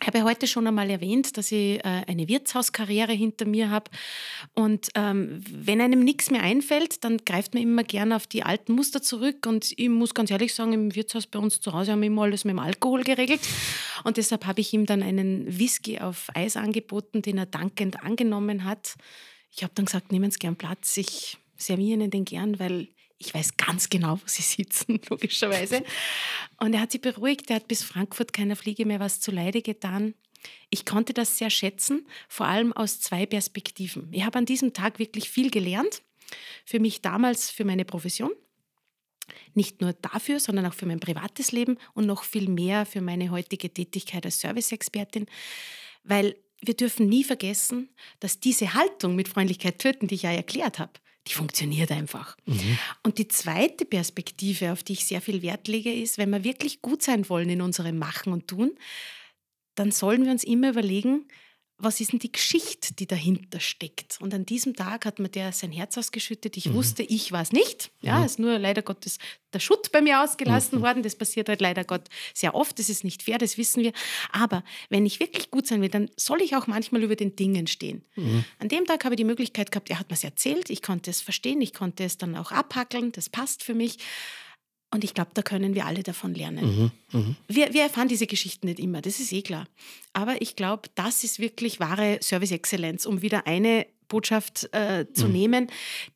[0.00, 3.90] Ich habe heute schon einmal erwähnt, dass ich äh, eine Wirtshauskarriere hinter mir habe.
[4.52, 8.74] Und ähm, wenn einem nichts mehr einfällt, dann greift man immer gerne auf die alten
[8.74, 9.46] Muster zurück.
[9.46, 12.24] Und ich muss ganz ehrlich sagen, im Wirtshaus bei uns zu Hause haben wir immer
[12.24, 13.40] alles mit dem Alkohol geregelt.
[14.02, 18.64] Und deshalb habe ich ihm dann einen Whisky auf Eis angeboten, den er dankend angenommen
[18.64, 18.96] hat.
[19.52, 23.32] Ich habe dann gesagt, nehmen Sie gern Platz, ich serviere Ihnen den gern, weil ich
[23.32, 25.84] weiß ganz genau, wo sie sitzen, logischerweise.
[26.58, 30.14] Und er hat sie beruhigt, er hat bis Frankfurt keiner Fliege mehr was zuleide getan.
[30.68, 34.12] Ich konnte das sehr schätzen, vor allem aus zwei Perspektiven.
[34.12, 36.02] Ich habe an diesem Tag wirklich viel gelernt,
[36.64, 38.30] für mich damals, für meine Profession.
[39.54, 43.30] Nicht nur dafür, sondern auch für mein privates Leben und noch viel mehr für meine
[43.30, 45.26] heutige Tätigkeit als Service-Expertin,
[46.02, 47.88] weil wir dürfen nie vergessen,
[48.20, 50.92] dass diese Haltung mit Freundlichkeit töten, die ich ja erklärt habe,
[51.26, 52.36] die funktioniert einfach.
[52.46, 52.78] Mhm.
[53.02, 56.82] Und die zweite Perspektive, auf die ich sehr viel Wert lege, ist, wenn wir wirklich
[56.82, 58.72] gut sein wollen in unserem Machen und Tun,
[59.74, 61.26] dann sollen wir uns immer überlegen,
[61.76, 64.18] was ist denn die Geschichte, die dahinter steckt?
[64.20, 66.56] Und an diesem Tag hat mir der sein Herz ausgeschüttet.
[66.56, 66.74] Ich mhm.
[66.74, 67.90] wusste, ich war es nicht.
[68.00, 68.26] Ja, mhm.
[68.26, 69.18] ist nur leider Gottes
[69.52, 70.82] der Schutt bei mir ausgelassen mhm.
[70.82, 71.02] worden.
[71.02, 72.78] Das passiert halt leider Gott sehr oft.
[72.78, 73.92] Das ist nicht fair, das wissen wir.
[74.30, 77.66] Aber wenn ich wirklich gut sein will, dann soll ich auch manchmal über den Dingen
[77.66, 78.04] stehen.
[78.14, 78.44] Mhm.
[78.60, 81.10] An dem Tag habe ich die Möglichkeit gehabt, er hat mir es erzählt, ich konnte
[81.10, 83.98] es verstehen, ich konnte es dann auch abhackeln, das passt für mich.
[84.94, 86.92] Und ich glaube, da können wir alle davon lernen.
[87.10, 87.34] Mhm, mh.
[87.48, 89.66] wir, wir, erfahren diese Geschichten nicht immer, das ist eh klar.
[90.12, 95.32] Aber ich glaube, das ist wirklich wahre Service-Exzellenz, um wieder eine Botschaft äh, zu mhm.
[95.32, 95.66] nehmen,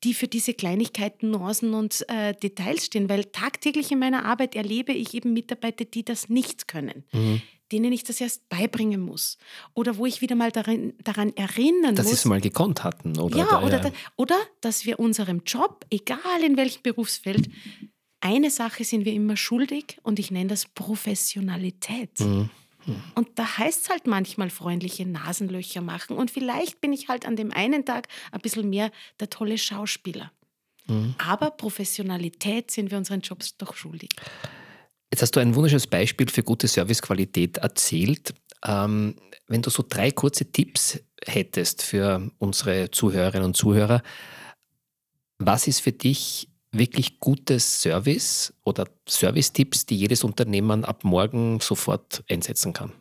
[0.04, 3.08] die für diese Kleinigkeiten, Nuancen und äh, Details stehen.
[3.08, 7.02] Weil tagtäglich in meiner Arbeit erlebe ich eben Mitarbeiter, die das nicht können.
[7.10, 9.36] Mhm denen ich das erst beibringen muss.
[9.74, 11.96] Oder wo ich wieder mal daran, daran erinnern dass muss.
[11.96, 13.18] Dass sie es mal gekonnt hatten.
[13.18, 13.90] Oder ja, da, oder, ja.
[13.90, 17.48] Da, oder dass wir unserem Job, egal in welchem Berufsfeld,
[18.20, 22.18] Eine Sache sind wir immer schuldig und ich nenne das Professionalität.
[22.20, 22.50] Mhm.
[23.14, 26.16] Und da heißt es halt manchmal freundliche Nasenlöcher machen.
[26.16, 30.32] Und vielleicht bin ich halt an dem einen Tag ein bisschen mehr der tolle Schauspieler.
[30.86, 31.14] Mhm.
[31.18, 34.10] Aber Professionalität sind wir unseren Jobs doch schuldig.
[35.10, 38.34] Jetzt hast du ein wunderschönes Beispiel für gute Servicequalität erzählt.
[38.64, 44.02] Ähm, wenn du so drei kurze Tipps hättest für unsere Zuhörerinnen und Zuhörer,
[45.38, 46.48] was ist für dich
[46.78, 52.92] wirklich gutes Service oder Service-Tipps, die jedes Unternehmen ab morgen sofort einsetzen kann?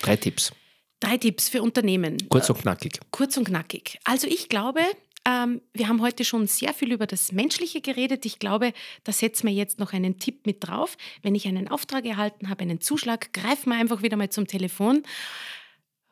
[0.00, 0.52] Drei Tipps.
[1.00, 2.28] Drei Tipps für Unternehmen.
[2.28, 3.00] Kurz und knackig.
[3.10, 3.98] Kurz und knackig.
[4.04, 4.80] Also ich glaube,
[5.24, 8.24] ähm, wir haben heute schon sehr viel über das Menschliche geredet.
[8.26, 8.72] Ich glaube,
[9.04, 10.96] da setzen wir jetzt noch einen Tipp mit drauf.
[11.22, 15.02] Wenn ich einen Auftrag erhalten habe, einen Zuschlag, greifen wir einfach wieder mal zum Telefon,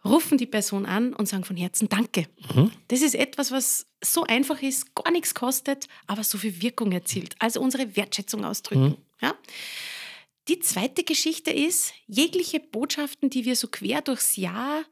[0.04, 2.26] rufen die Person an und sagen von Herzen Danke.
[2.54, 2.70] Mhm.
[2.88, 7.34] Das ist etwas, was so einfach ist, gar nichts kostet, aber so viel Wirkung erzielt.
[7.38, 8.82] Also unsere Wertschätzung ausdrücken.
[8.82, 8.96] Mhm.
[9.20, 9.34] Ja?
[10.48, 14.84] Die zweite Geschichte ist, jegliche Botschaften, die wir so quer durchs Jahr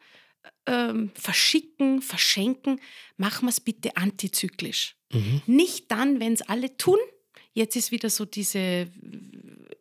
[0.66, 2.80] ähm, verschicken, verschenken,
[3.16, 4.96] machen wir es bitte antizyklisch.
[5.12, 5.42] Mhm.
[5.46, 6.98] Nicht dann, wenn es alle tun.
[7.54, 8.88] Jetzt ist wieder so diese,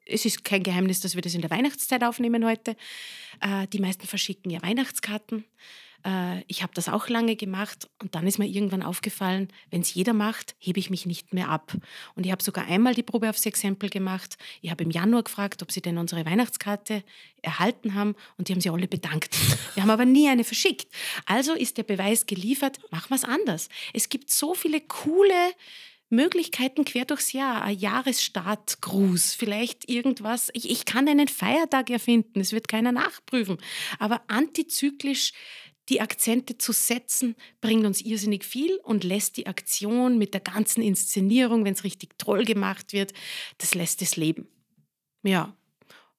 [0.08, 2.76] es ist kein Geheimnis, dass wir das in der Weihnachtszeit aufnehmen heute.
[3.42, 5.46] Äh, die meisten verschicken ja Weihnachtskarten.
[6.06, 9.94] Äh, ich habe das auch lange gemacht und dann ist mir irgendwann aufgefallen, wenn es
[9.94, 11.74] jeder macht, hebe ich mich nicht mehr ab.
[12.16, 14.38] Und ich habe sogar einmal die Probe aufs Exempel gemacht.
[14.62, 17.04] Ich habe im Januar gefragt, ob sie denn unsere Weihnachtskarte
[17.42, 19.36] erhalten haben und die haben sie alle bedankt.
[19.76, 20.88] Wir haben aber nie eine verschickt.
[21.26, 23.70] Also ist der Beweis geliefert, machen wir es anders.
[23.94, 25.54] Es gibt so viele coole
[26.10, 30.50] Möglichkeiten quer durchs Jahr, ein Jahresstartgruß, vielleicht irgendwas.
[30.54, 33.58] Ich, ich kann einen Feiertag erfinden, es wird keiner nachprüfen.
[34.00, 35.34] Aber antizyklisch
[35.90, 40.82] die Akzente zu setzen, bringt uns irrsinnig viel und lässt die Aktion mit der ganzen
[40.82, 43.14] Inszenierung, wenn es richtig toll gemacht wird,
[43.58, 44.48] das lässt es leben.
[45.24, 45.57] Ja,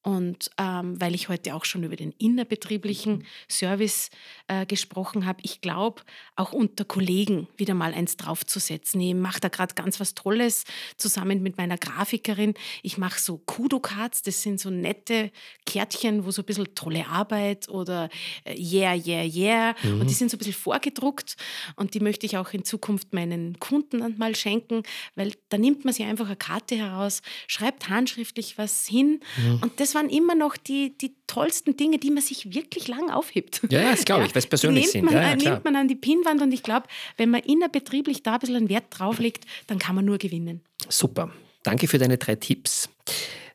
[0.08, 4.08] und ähm, weil ich heute auch schon über den innerbetrieblichen Service
[4.46, 6.00] äh, gesprochen habe, ich glaube,
[6.34, 9.02] auch unter Kollegen wieder mal eins draufzusetzen.
[9.02, 10.64] Ich mache da gerade ganz was Tolles
[10.96, 12.54] zusammen mit meiner Grafikerin.
[12.82, 15.30] Ich mache so Kudo-Cards, das sind so nette
[15.66, 18.08] Kärtchen, wo so ein bisschen tolle Arbeit oder
[18.44, 19.74] äh, yeah, yeah, yeah.
[19.82, 20.00] Mhm.
[20.00, 21.36] Und die sind so ein bisschen vorgedruckt
[21.76, 24.84] und die möchte ich auch in Zukunft meinen Kunden mal schenken,
[25.16, 29.58] weil da nimmt man sich einfach eine Karte heraus, schreibt handschriftlich was hin mhm.
[29.60, 33.62] und das waren immer noch die, die tollsten Dinge, die man sich wirklich lang aufhebt.
[33.68, 35.04] Ja, das glaube ich, weil es persönlich sind.
[35.04, 38.34] Man, ja, ja, nimmt man an die Pinnwand und ich glaube, wenn man innerbetrieblich da
[38.34, 40.60] ein bisschen einen Wert drauflegt, dann kann man nur gewinnen.
[40.88, 41.30] Super.
[41.64, 42.88] Danke für deine drei Tipps.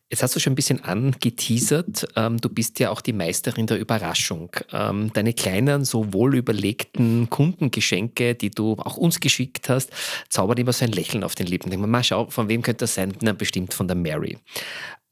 [0.10, 2.06] Jetzt hast du schon ein bisschen angeteasert.
[2.16, 4.52] Ähm, du bist ja auch die Meisterin der Überraschung.
[4.72, 9.90] Ähm, deine kleinen, so wohl überlegten Kundengeschenke, die du auch uns geschickt hast,
[10.30, 11.72] zaubern immer so ein Lächeln auf den Lippen.
[11.72, 13.14] Denk mal, mal schau, von wem könnte das sein?
[13.22, 14.38] Na, bestimmt von der Mary.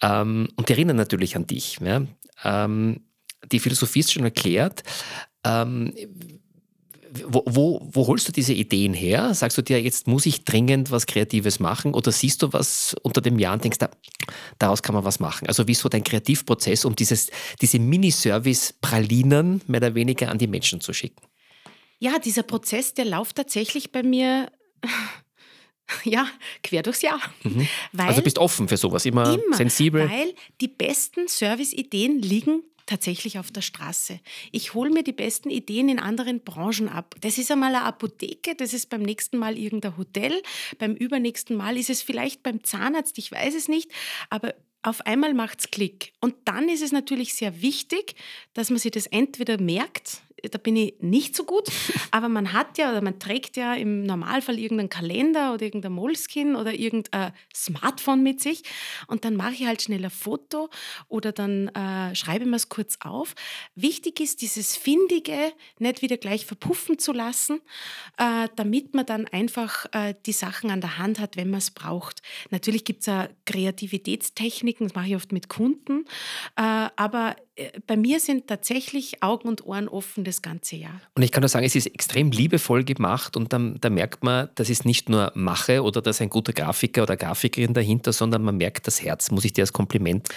[0.02, 1.80] Ähm, und die erinnern natürlich an dich.
[1.82, 2.06] Ja?
[2.44, 3.02] Ähm,
[3.52, 4.84] die Philosophie ist schon erklärt.
[5.44, 5.94] Ähm,
[7.26, 9.34] wo, wo, wo, holst du diese Ideen her?
[9.34, 11.94] Sagst du dir, jetzt muss ich dringend was Kreatives machen?
[11.94, 13.90] Oder siehst du was unter dem Jahr und denkst, da,
[14.60, 15.48] daraus kann man was machen?
[15.48, 17.30] Also wie ist so dein Kreativprozess, um dieses,
[17.62, 21.22] diese Miniservice-Pralinen mehr oder weniger an die Menschen zu schicken?
[22.00, 24.50] Ja, dieser Prozess, der läuft tatsächlich bei mir
[26.04, 26.28] ja,
[26.64, 27.20] quer durchs Jahr.
[27.44, 27.68] Mhm.
[27.98, 30.10] Also bist offen für sowas, immer, immer sensibel.
[30.10, 34.20] Weil die besten Serviceideen liegen tatsächlich auf der Straße.
[34.52, 37.16] Ich hole mir die besten Ideen in anderen Branchen ab.
[37.22, 40.42] Das ist einmal eine Apotheke, das ist beim nächsten Mal irgendein Hotel,
[40.78, 43.90] beim übernächsten Mal ist es vielleicht beim Zahnarzt, ich weiß es nicht,
[44.30, 46.12] aber auf einmal macht es Klick.
[46.20, 48.16] Und dann ist es natürlich sehr wichtig,
[48.54, 51.70] dass man sich das entweder merkt, da bin ich nicht so gut,
[52.12, 56.56] aber man hat ja oder man trägt ja im Normalfall irgendeinen Kalender oder irgendein Moleskin
[56.56, 58.64] oder irgendein Smartphone mit sich
[59.08, 60.70] und dann mache ich halt schnell ein Foto
[61.08, 63.36] oder dann äh, schreibe mir es kurz auf.
[63.76, 67.62] Wichtig ist, dieses Findige nicht wieder gleich verpuffen zu lassen,
[68.18, 71.72] äh, damit man dann einfach äh, die Sachen an der Hand hat, wenn man es
[71.72, 72.22] braucht.
[72.50, 76.06] Natürlich gibt es ja Kreativitätstechniken, das mache ich oft mit Kunden,
[76.56, 77.36] äh, aber
[77.86, 81.02] bei mir sind tatsächlich Augen und Ohren offen das ganze Jahr.
[81.16, 84.50] Und ich kann nur sagen, es ist extrem liebevoll gemacht und dann, da merkt man,
[84.56, 88.44] das ist nicht nur Mache oder da ist ein guter Grafiker oder Grafikerin dahinter, sondern
[88.44, 90.30] man merkt das Herz, muss ich dir als Kompliment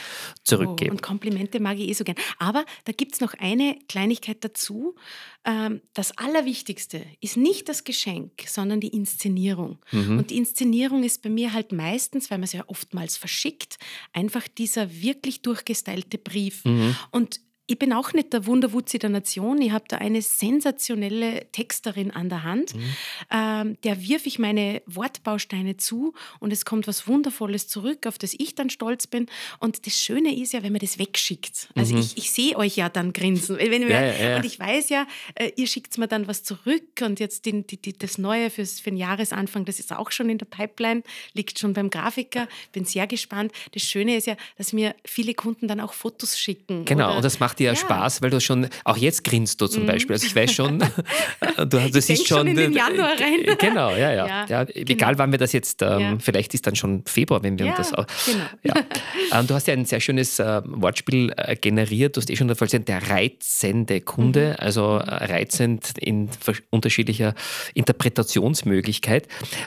[0.42, 0.90] zurückgeben.
[0.90, 2.16] Oh, und Komplimente mag ich eh so gern.
[2.38, 4.96] Aber da gibt es noch eine Kleinigkeit dazu.
[5.44, 9.79] Ähm, das Allerwichtigste ist nicht das Geschenk, sondern die Inszenierung.
[9.92, 10.18] Mhm.
[10.18, 13.79] Und die Inszenierung ist bei mir halt meistens, weil man es ja oftmals verschickt,
[14.12, 16.64] einfach dieser wirklich durchgestylte Brief.
[16.64, 16.96] Mhm.
[17.10, 19.61] Und ich bin auch nicht der Wunderwutzi der Nation.
[19.62, 22.74] Ich habe da eine sensationelle Texterin an der Hand.
[22.74, 22.83] Mhm.
[23.31, 28.35] Ähm, der wirf ich meine Wortbausteine zu und es kommt was Wundervolles zurück, auf das
[28.35, 29.27] ich dann stolz bin.
[29.61, 31.68] Und das Schöne ist ja, wenn man das wegschickt.
[31.74, 32.00] Also mhm.
[32.00, 33.57] ich, ich sehe euch ja dann grinsen.
[33.57, 34.37] Wenn ja, ja, ja.
[34.37, 37.81] Und ich weiß ja, äh, ihr schickt mir dann was zurück und jetzt die, die,
[37.81, 41.59] die, das Neue fürs, für den Jahresanfang, das ist auch schon in der Pipeline, liegt
[41.59, 42.46] schon beim Grafiker.
[42.72, 43.53] Bin sehr gespannt.
[43.72, 46.85] Das Schöne ist ja, dass mir viele Kunden dann auch Fotos schicken.
[46.85, 47.76] Genau, und das macht macht dir ja.
[47.76, 49.86] Spaß, weil du schon, auch jetzt grinst du zum mhm.
[49.86, 50.14] Beispiel.
[50.14, 50.78] Also ich weiß schon,
[51.56, 52.38] du, du siehst schon.
[52.38, 53.56] schon in den Januar rein.
[53.64, 54.26] Genau, ja, ja.
[54.26, 54.90] ja, ja genau.
[54.90, 58.06] Egal wann wir das jetzt, ähm, vielleicht ist dann schon Februar, wenn wir das auch.
[58.26, 58.44] Genau.
[58.62, 58.74] Ja.
[59.32, 62.16] Ähm, du hast ja ein sehr schönes äh, Wortspiel äh, generiert.
[62.16, 64.64] Du hast eh schon davon gesagt, der reizende Kunde, mhm.
[64.64, 66.28] also äh, reizend in
[66.70, 67.34] unterschiedlicher
[67.72, 69.26] Interpretationsmöglichkeit.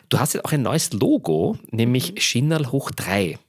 [0.10, 2.17] Du hast jetzt auch ein neues Logo, nämlich mhm.
[2.19, 3.39] Schinnal hoch 3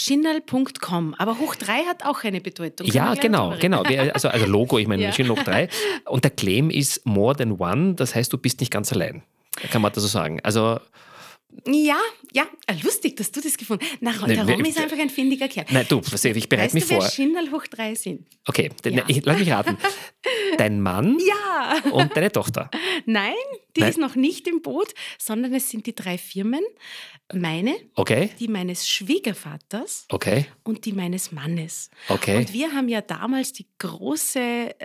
[0.00, 1.16] Schinnal.com.
[1.18, 2.86] Aber hoch 3 hat auch eine Bedeutung.
[2.86, 3.82] Ja, genau, genau.
[3.82, 5.12] Also, also Logo, ich meine, ja.
[5.12, 5.68] Schinnal hoch 3.
[6.04, 9.24] Und der Claim ist more than one, das heißt, du bist nicht ganz allein.
[9.72, 10.38] Kann man das so sagen.
[10.44, 10.78] Also
[11.66, 11.98] ja,
[12.32, 14.20] ja, ah, lustig, dass du das gefunden hast.
[14.20, 15.66] Na, der Rom ist einfach ein findiger Kerl.
[15.70, 17.02] Nein, du, ich bereite weißt mich du, vor.
[17.02, 18.26] Wer Schinnal hoch drei sind?
[18.46, 19.04] Okay, ja.
[19.08, 19.76] ich, lass mich raten.
[20.58, 21.90] Dein Mann ja.
[21.92, 22.70] und deine Tochter?
[23.06, 23.34] Nein,
[23.76, 23.90] die Nein.
[23.90, 26.64] ist noch nicht im Boot, sondern es sind die drei Firmen.
[27.32, 28.30] Meine, okay.
[28.38, 30.46] die meines Schwiegervaters okay.
[30.64, 31.90] und die meines Mannes.
[32.08, 32.38] Okay.
[32.38, 34.84] Und wir haben ja damals die große äh, äh,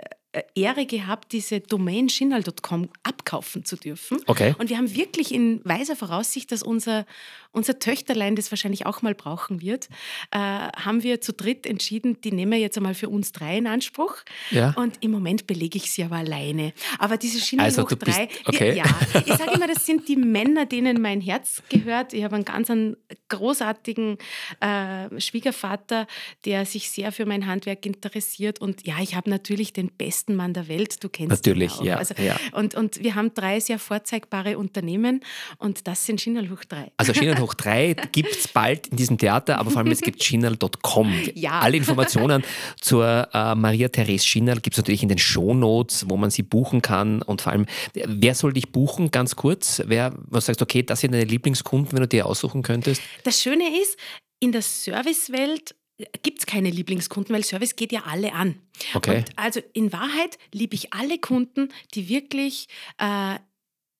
[0.54, 4.18] Ehre gehabt, diese Domain shinal.com abkaufen zu dürfen.
[4.26, 4.54] Okay.
[4.58, 7.06] Und wir haben wirklich in weiser Voraussicht, dass unser,
[7.54, 9.88] unser Töchterlein das wahrscheinlich auch mal brauchen wird,
[10.30, 13.66] äh, haben wir zu dritt entschieden, die nehmen wir jetzt einmal für uns drei in
[13.66, 14.16] Anspruch.
[14.50, 14.74] Ja.
[14.76, 16.72] Und im Moment belege ich sie aber alleine.
[16.98, 18.74] Aber diese Shinal also, hoch drei, okay.
[18.74, 18.84] wir, ja,
[19.26, 22.12] ich sage immer, das sind die Männer, denen mein Herz gehört.
[22.12, 22.96] Ich habe einen ganz einen
[23.28, 24.18] großartigen
[24.60, 26.06] äh, Schwiegervater,
[26.44, 28.60] der sich sehr für mein Handwerk interessiert.
[28.60, 31.96] Und ja, ich habe natürlich den besten Mann der Welt, du kennst Natürlich, ihn ja,
[31.98, 32.36] also, ja.
[32.52, 35.20] Und, und wir haben drei sehr vorzeigbare Unternehmen
[35.58, 36.92] und das sind Schinnal hoch 3.
[36.96, 41.12] Also hoch 3 gibt es bald in diesem Theater, aber vor allem es gibt Schinnal.com.
[41.34, 41.60] Ja.
[41.60, 42.42] Alle Informationen
[42.80, 46.82] zur äh, Maria Therese Schinnal gibt es natürlich in den Shownotes, wo man sie buchen
[46.82, 49.82] kann und vor allem, wer soll dich buchen, ganz kurz?
[49.86, 53.02] Wer, was sagst du, okay, das sind deine Lieblingskunden, wenn du dir aussuchen könntest?
[53.22, 53.98] Das Schöne ist,
[54.40, 55.74] in der Servicewelt
[56.22, 58.56] gibt es keine Lieblingskunden, weil Service geht ja alle an.
[58.94, 59.18] Okay.
[59.18, 62.66] Und also in Wahrheit liebe ich alle Kunden, die wirklich
[62.98, 63.36] äh,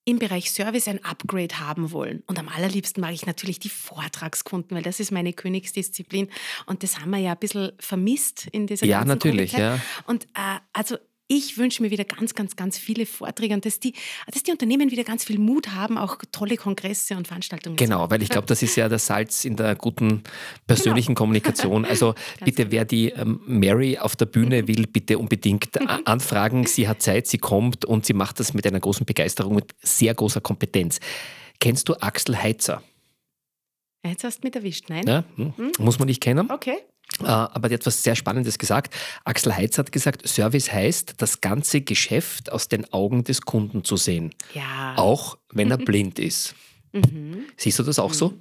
[0.04, 2.22] im Bereich Service ein Upgrade haben wollen.
[2.26, 6.28] Und am allerliebsten mag ich natürlich die Vortragskunden, weil das ist meine Königsdisziplin.
[6.66, 9.82] Und das haben wir ja ein bisschen vermisst in dieser ja, natürlich, Ja, natürlich.
[10.06, 13.94] Und äh, also ich wünsche mir wieder ganz, ganz, ganz viele Vorträge und dass die,
[14.30, 17.90] dass die Unternehmen wieder ganz viel Mut haben, auch tolle Kongresse und Veranstaltungen genau, zu
[17.90, 18.08] machen.
[18.08, 20.22] Genau, weil ich glaube, das ist ja das Salz in der guten
[20.66, 21.18] persönlichen genau.
[21.18, 21.84] Kommunikation.
[21.94, 24.68] Also bitte, wer die ähm, Mary auf der Bühne mhm.
[24.68, 25.68] will, bitte unbedingt
[26.06, 26.66] anfragen.
[26.66, 30.12] Sie hat Zeit, sie kommt und sie macht das mit einer großen Begeisterung, mit sehr
[30.12, 30.98] großer Kompetenz.
[31.60, 32.82] Kennst du Axel Heitzer?
[34.04, 35.06] Jetzt hast du mich erwischt, nein?
[35.06, 35.56] Ja, hm.
[35.56, 35.72] Hm?
[35.78, 36.50] Muss man nicht kennen.
[36.50, 36.78] Okay.
[37.20, 38.94] Äh, aber die hat etwas sehr Spannendes gesagt.
[39.24, 43.96] Axel Heitz hat gesagt, Service heißt, das ganze Geschäft aus den Augen des Kunden zu
[43.96, 44.34] sehen.
[44.52, 44.94] Ja.
[44.96, 46.54] Auch wenn er blind ist.
[46.92, 47.46] Mhm.
[47.56, 48.14] Siehst du das auch mhm.
[48.14, 48.34] so?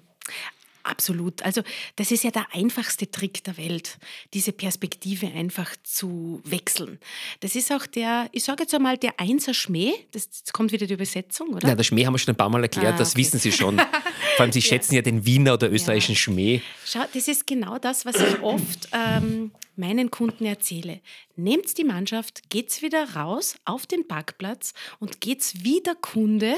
[0.84, 1.41] Absolut.
[1.43, 1.62] Also
[1.96, 3.98] das ist ja der einfachste Trick der Welt,
[4.34, 7.00] diese Perspektive einfach zu wechseln.
[7.39, 9.93] Das ist auch der, ich sage jetzt einmal, der Einser Schmäh.
[10.12, 11.69] Das, das kommt wieder die Übersetzung, oder?
[11.69, 13.78] Ja, der Schmäh haben wir schon ein paar Mal erklärt, ah, das wissen Sie schon.
[14.36, 16.17] Vor allem, Sie schätzen ja, ja den Wiener oder österreichischen ja.
[16.17, 16.62] Schmäh.
[16.86, 21.00] Schau, das ist genau das, was ich oft ähm, meinen Kunden erzähle.
[21.38, 26.56] Nehmt die Mannschaft, geht's wieder raus auf den Parkplatz und geht's wieder Kunde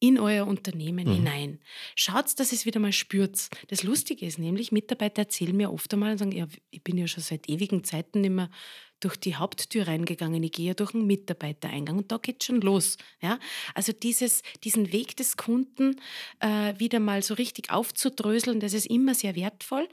[0.00, 1.12] in euer Unternehmen mhm.
[1.12, 1.58] hinein.
[1.94, 3.48] Schaut, dass es wieder mal spürt.
[3.68, 7.06] Das Lustige ist nämlich, Mitarbeiter erzählen mir oft einmal und sagen, ja, ich bin ja
[7.06, 8.50] schon seit ewigen Zeiten immer
[8.98, 12.98] durch die Haupttür reingegangen, ich gehe ja durch einen Mitarbeitereingang und da geht schon los.
[13.22, 13.38] Ja?
[13.74, 16.00] Also dieses, diesen Weg des Kunden
[16.40, 19.88] äh, wieder mal so richtig aufzudröseln, das ist immer sehr wertvoll.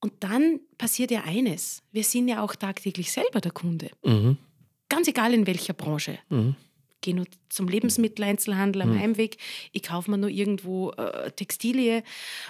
[0.00, 3.90] Und dann passiert ja eines, wir sind ja auch tagtäglich selber der Kunde.
[4.04, 4.36] Mhm.
[4.88, 6.18] Ganz egal in welcher Branche.
[6.28, 6.56] Mhm
[7.06, 9.00] gehe nur zum Lebensmitteleinzelhandel am mhm.
[9.00, 9.38] Heimweg,
[9.70, 12.02] ich kaufe mir nur irgendwo äh, Textilie.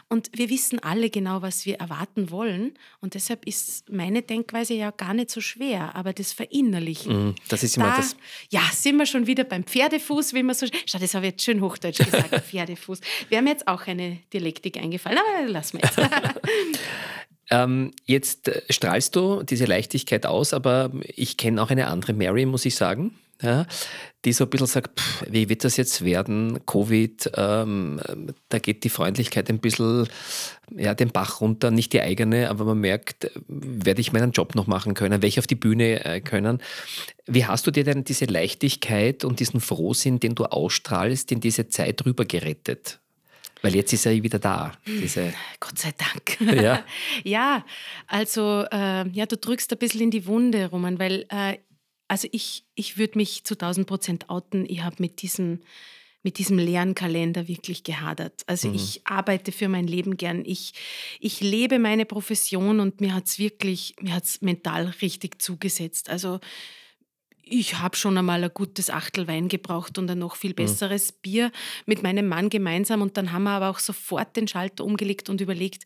[0.09, 2.73] Und wir wissen alle genau, was wir erwarten wollen.
[3.01, 7.27] Und deshalb ist meine Denkweise ja gar nicht so schwer, aber das Verinnerlichen.
[7.27, 7.35] Mhm.
[7.49, 8.17] Das ist immer da, das.
[8.49, 10.67] Ja, sind wir schon wieder beim Pferdefuß, wie man so.
[10.87, 13.01] Schau, das habe ich jetzt schön hochdeutsch gesagt, Pferdefuß.
[13.29, 15.99] Wäre mir jetzt auch eine Dialektik eingefallen, aber lassen wir jetzt.
[17.49, 22.45] Ähm, jetzt äh, strahlst du diese Leichtigkeit aus, aber ich kenne auch eine andere Mary,
[22.45, 23.15] muss ich sagen.
[23.43, 23.67] Ja,
[24.25, 26.61] die so ein bisschen sagt, pff, wie wird das jetzt werden?
[26.67, 28.01] Covid, ähm,
[28.49, 30.09] da geht die Freundlichkeit ein bisschen
[30.75, 34.67] ja, den Bach runter, nicht die eigene, aber man merkt, werde ich meinen Job noch
[34.67, 36.61] machen können, werde ich auf die Bühne äh, können.
[37.27, 41.69] Wie hast du dir denn diese Leichtigkeit und diesen Frohsinn, den du ausstrahlst, in diese
[41.69, 43.01] Zeit rüber gerettet?
[43.63, 44.73] Weil jetzt ist er wieder da.
[44.87, 46.63] Diese Gott sei Dank.
[46.63, 46.85] Ja,
[47.25, 47.65] ja
[48.07, 51.59] also äh, ja, du drückst ein bisschen in die Wunde, Roman, weil äh,
[52.09, 54.65] also ich, ich würde mich zu 1000 Prozent outen.
[54.69, 55.61] Ich habe mit diesem,
[56.23, 58.43] mit diesem leeren Kalender wirklich gehadert.
[58.47, 58.75] Also mhm.
[58.75, 60.45] ich arbeite für mein Leben gern.
[60.45, 60.73] Ich,
[61.21, 66.09] ich lebe meine Profession und mir hat es wirklich, mir hat es mental richtig zugesetzt.
[66.11, 66.41] Also
[67.49, 70.57] ich habe schon einmal ein gutes Achtel Wein gebraucht und ein noch viel mhm.
[70.57, 71.17] besseres mhm.
[71.23, 71.53] Bier
[71.87, 73.03] mit meinem Mann gemeinsam.
[73.03, 75.85] Und dann haben wir aber auch sofort den Schalter umgelegt und überlegt,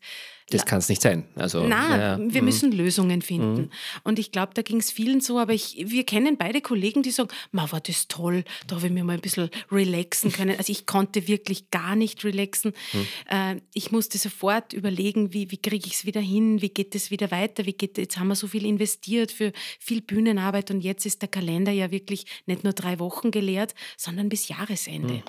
[0.53, 1.25] das kann es nicht sein.
[1.35, 2.45] Also, Nein, ja, wir mm.
[2.45, 3.63] müssen Lösungen finden.
[3.63, 3.69] Mm.
[4.03, 7.11] Und ich glaube, da ging es vielen so, aber ich, wir kennen beide Kollegen, die
[7.11, 10.57] sagen, ma, war das toll, da habe ich mir mal ein bisschen relaxen können.
[10.57, 12.73] Also ich konnte wirklich gar nicht relaxen.
[12.93, 13.33] Mm.
[13.33, 17.11] Äh, ich musste sofort überlegen, wie, wie kriege ich es wieder hin, wie geht es
[17.11, 21.05] wieder weiter, wie geht, jetzt haben wir so viel investiert für viel Bühnenarbeit und jetzt
[21.05, 25.23] ist der Kalender ja wirklich nicht nur drei Wochen geleert, sondern bis Jahresende.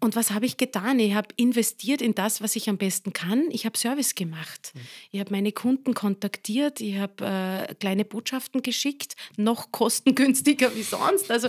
[0.00, 0.98] Und was habe ich getan?
[0.98, 3.48] Ich habe investiert in das, was ich am besten kann.
[3.50, 4.33] Ich habe Service gemacht.
[4.74, 4.80] Mhm.
[5.10, 7.24] Ich habe meine Kunden kontaktiert, ich habe
[7.68, 11.30] äh, kleine Botschaften geschickt, noch kostengünstiger wie sonst.
[11.30, 11.48] Also,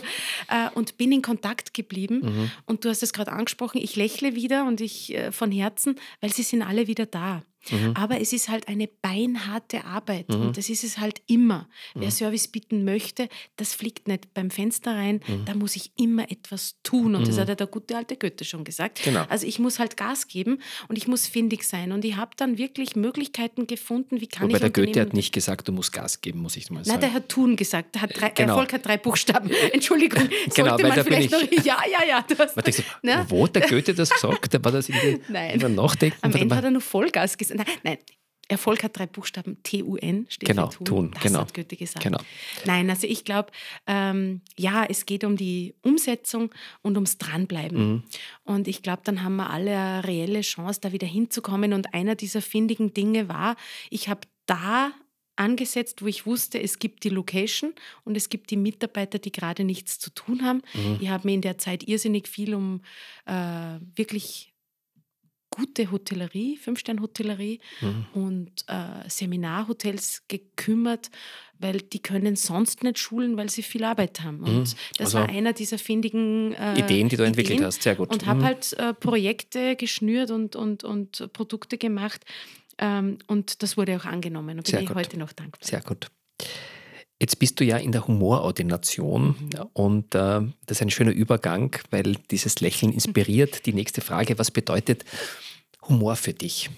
[0.49, 2.21] äh, und bin in Kontakt geblieben.
[2.23, 2.51] Mhm.
[2.65, 6.31] Und du hast es gerade angesprochen, ich lächle wieder und ich äh, von Herzen, weil
[6.31, 7.43] sie sind alle wieder da.
[7.71, 7.93] Mhm.
[7.95, 10.41] Aber es ist halt eine beinharte Arbeit mhm.
[10.41, 11.67] und das ist es halt immer.
[11.93, 12.01] Mhm.
[12.01, 15.45] Wer Service bieten möchte, das fliegt nicht beim Fenster rein, mhm.
[15.45, 17.41] da muss ich immer etwas tun und das mhm.
[17.41, 19.03] hat ja der gute alte Goethe schon gesagt.
[19.03, 19.25] Genau.
[19.29, 22.57] Also ich muss halt Gas geben und ich muss findig sein und ich habe dann
[22.57, 26.21] wirklich Möglichkeiten gefunden, wie kann Wobei ich der Goethe hat nicht gesagt, du musst Gas
[26.21, 26.99] geben, muss ich mal sagen.
[26.99, 27.95] Nein, der hat tun gesagt.
[27.95, 28.53] Der hat drei, genau.
[28.53, 29.49] Erfolg hat drei Buchstaben.
[29.73, 32.25] Entschuldigung, genau, sollte man vielleicht noch, ja, ja, ja.
[32.27, 33.25] Du hast, gesagt, ne?
[33.29, 34.63] Wo hat der Goethe das gesagt?
[34.63, 35.75] War das irgendwie Nein.
[35.75, 36.17] Nachdenken?
[36.21, 37.54] Am Ende hat er nur Vollgas gesagt.
[37.55, 37.97] Nein, nein,
[38.47, 40.85] Erfolg hat drei Buchstaben, T-U-N steht genau, für tun.
[40.85, 41.11] tun.
[41.13, 41.39] Das genau.
[41.39, 42.03] hat Goethe gesagt.
[42.03, 42.19] Genau.
[42.65, 43.51] Nein, also ich glaube,
[43.87, 46.53] ähm, ja, es geht um die Umsetzung
[46.83, 47.77] und ums Dranbleiben.
[47.77, 48.03] Mhm.
[48.43, 51.73] Und ich glaube, dann haben wir alle eine reelle Chance, da wieder hinzukommen.
[51.73, 53.55] Und einer dieser findigen Dinge war,
[53.89, 54.91] ich habe da
[55.37, 59.63] angesetzt, wo ich wusste, es gibt die Location und es gibt die Mitarbeiter, die gerade
[59.63, 60.61] nichts zu tun haben.
[60.73, 60.99] Mhm.
[61.01, 62.81] Ich habe mir in der Zeit irrsinnig viel um
[63.25, 64.54] äh, wirklich
[65.55, 68.05] gute Hotellerie, Fünf-Stern-Hotellerie mhm.
[68.13, 71.09] und äh, Seminarhotels gekümmert,
[71.59, 74.41] weil die können sonst nicht schulen, weil sie viel Arbeit haben.
[74.41, 74.75] Und mhm.
[74.97, 77.83] das also war einer dieser findigen äh, Ideen, die du Ideen entwickelt hast.
[77.83, 78.11] Sehr gut.
[78.11, 78.43] Und habe mhm.
[78.43, 82.25] halt äh, Projekte geschnürt und, und, und Produkte gemacht.
[82.77, 84.57] Ähm, und das wurde auch angenommen.
[84.57, 85.65] Und bin ich heute noch dankbar.
[85.65, 86.07] Sehr gut.
[87.19, 89.35] Jetzt bist du ja in der Humorordination
[89.73, 93.65] und äh, das ist ein schöner Übergang, weil dieses Lächeln inspiriert.
[93.65, 95.05] Die nächste Frage, was bedeutet
[95.87, 96.69] Humor für dich?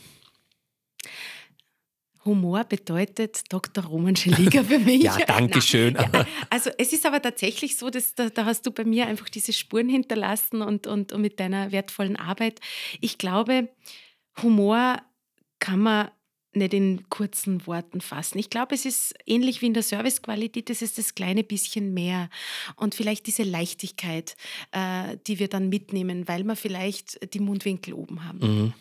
[2.28, 3.86] Humor bedeutet Dr.
[3.86, 5.02] Roman Scheliger für mich.
[5.04, 5.96] ja, danke schön.
[5.96, 9.30] Ja, also es ist aber tatsächlich so, dass da, da, hast du bei mir einfach
[9.30, 12.60] diese Spuren hinterlassen und, und, und mit deiner wertvollen Arbeit.
[13.00, 13.70] Ich glaube,
[14.44, 15.02] Humor
[15.60, 16.10] kann man
[16.58, 18.38] nicht in kurzen Worten fassen.
[18.40, 22.30] Ich glaube, es ist ähnlich wie in der Servicequalität, es ist das kleine bisschen mehr
[22.76, 24.36] und vielleicht diese Leichtigkeit,
[24.72, 28.40] äh, die wir dann mitnehmen, weil wir vielleicht die Mundwinkel oben haben.
[28.40, 28.74] Mhm.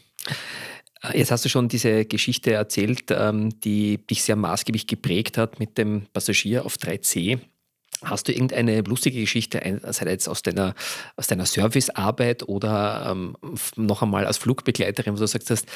[1.03, 5.59] Äh, jetzt hast du schon diese Geschichte erzählt, ähm, die dich sehr maßgeblich geprägt hat
[5.59, 7.39] mit dem Passagier auf 3C.
[8.03, 10.74] Hast du irgendeine lustige Geschichte, sei jetzt aus deiner,
[11.16, 13.37] aus deiner Servicearbeit oder ähm,
[13.77, 15.66] noch einmal als Flugbegleiterin, wo du sagst hast,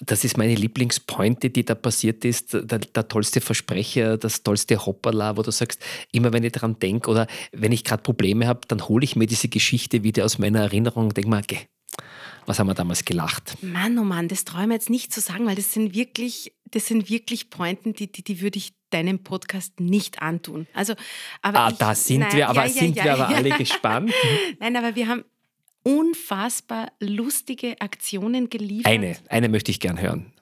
[0.00, 5.36] das ist meine Lieblingspointe, die da passiert ist, der, der, tollste Versprecher, das tollste Hoppala,
[5.36, 5.82] wo du sagst,
[6.12, 9.26] immer wenn ich daran denke oder wenn ich gerade Probleme habe, dann hole ich mir
[9.26, 11.68] diese Geschichte wieder aus meiner Erinnerung und denke mir, okay,
[12.46, 13.56] was haben wir damals gelacht?
[13.62, 17.10] Mann, oh Mann, das mir jetzt nicht zu sagen, weil das sind wirklich, das sind
[17.10, 20.66] wirklich Pointen, die, die, die würde ich deinem Podcast nicht antun.
[20.74, 20.94] Also,
[21.42, 24.12] aber ah, ich, da sind nein, wir, aber ja, sind ja, wir aber alle gespannt.
[24.60, 25.24] nein, aber wir haben
[25.82, 28.92] unfassbar lustige Aktionen geliefert.
[28.92, 30.32] Eine, eine möchte ich gern hören.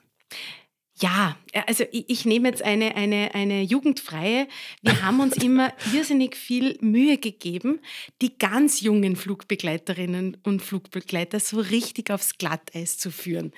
[1.00, 4.48] Ja, äh, also ich, ich, nehme jetzt eine, eine, eine jugendfreie.
[4.82, 7.80] Wir haben uns immer irrsinnig viel Mühe gegeben,
[8.20, 13.52] die ganz jungen Flugbegleiterinnen und Flugbegleiter so richtig aufs Glatteis zu führen.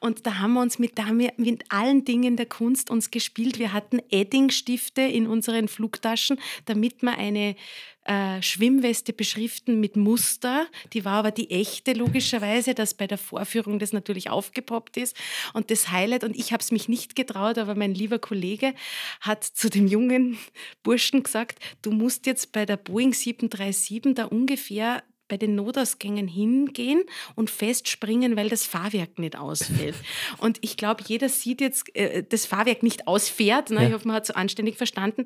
[0.00, 3.10] Und da haben wir uns mit, da haben wir mit allen Dingen der Kunst uns
[3.10, 3.58] gespielt.
[3.58, 7.56] Wir hatten Eddingstifte in unseren Flugtaschen, damit wir eine
[8.04, 10.66] äh, Schwimmweste beschriften mit Muster.
[10.92, 15.16] Die war aber die echte, logischerweise, dass bei der Vorführung das natürlich aufgepoppt ist.
[15.52, 18.74] Und das Highlight, und ich habe es mich nicht getraut, aber mein lieber Kollege
[19.20, 20.38] hat zu dem jungen
[20.82, 25.02] Burschen gesagt, du musst jetzt bei der Boeing 737 da ungefähr
[25.32, 27.04] bei den Notausgängen hingehen
[27.36, 29.94] und festspringen, weil das Fahrwerk nicht ausfällt.
[30.38, 33.70] und ich glaube, jeder sieht jetzt, äh, das Fahrwerk nicht ausfährt.
[33.70, 33.80] Ne?
[33.80, 33.88] Ja.
[33.88, 35.24] Ich hoffe, man hat es so anständig verstanden.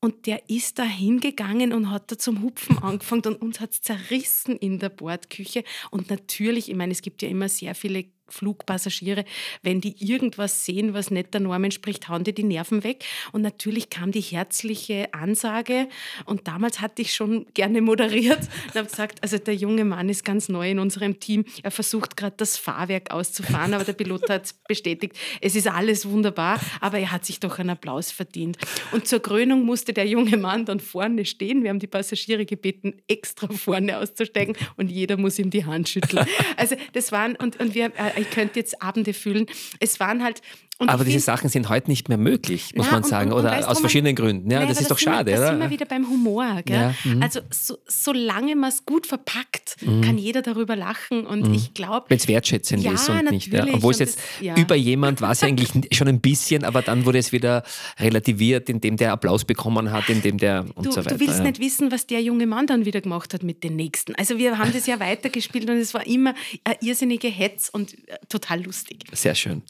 [0.00, 3.82] Und der ist da hingegangen und hat da zum Hupfen angefangen und uns hat es
[3.82, 5.62] zerrissen in der Bordküche.
[5.90, 9.24] Und natürlich, ich meine, es gibt ja immer sehr viele Flugpassagiere,
[9.62, 13.04] wenn die irgendwas sehen, was nicht der Norm entspricht, hauen die die Nerven weg.
[13.32, 15.88] Und natürlich kam die herzliche Ansage.
[16.24, 20.24] Und damals hatte ich schon gerne moderiert und habe gesagt, also der junge Mann ist
[20.24, 21.44] ganz neu in unserem Team.
[21.62, 26.60] Er versucht gerade das Fahrwerk auszufahren, aber der Pilot hat bestätigt, es ist alles wunderbar,
[26.80, 28.58] aber er hat sich doch einen Applaus verdient.
[28.92, 31.62] Und zur Krönung musste der junge Mann dann vorne stehen.
[31.62, 36.26] Wir haben die Passagiere gebeten, extra vorne auszusteigen und jeder muss ihm die Hand schütteln.
[36.56, 39.46] Also das waren, und, und wir äh, ich könnte jetzt Abende füllen.
[39.80, 40.40] Es waren halt.
[40.78, 43.68] Aber diese Sachen sind heute nicht mehr möglich, muss na, man sagen, und, und, oder
[43.68, 44.50] aus verschiedenen man, Gründen.
[44.50, 45.46] Ja, nein, das ist doch schade, wir, oder?
[45.46, 46.62] Da sind wir wieder beim Humor.
[46.68, 47.22] Ja, mhm.
[47.22, 50.00] also so, solange man es gut verpackt, mhm.
[50.02, 51.54] kann jeder darüber lachen und mhm.
[51.54, 52.06] ich glaube...
[52.08, 53.52] Wenn es wertschätzend ja, ist und nicht.
[53.52, 53.66] Ja.
[53.72, 57.04] Obwohl es jetzt das, über jemand war es ja eigentlich schon ein bisschen, aber dann
[57.06, 57.62] wurde es wieder
[57.98, 61.16] relativiert, indem der Applaus bekommen hat, indem der und du, so weiter.
[61.16, 64.14] Du willst nicht wissen, was der junge Mann dann wieder gemacht hat mit den Nächsten.
[64.16, 68.16] Also wir haben das ja weitergespielt und es war immer eine irrsinnige Hetz und äh,
[68.28, 69.04] total lustig.
[69.12, 69.62] Sehr schön.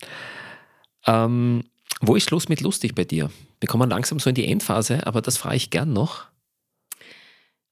[1.07, 1.65] Ähm,
[2.01, 3.31] wo ist Schluss mit lustig bei dir?
[3.61, 6.27] Wir kommen langsam so in die Endphase, aber das frage ich gern noch.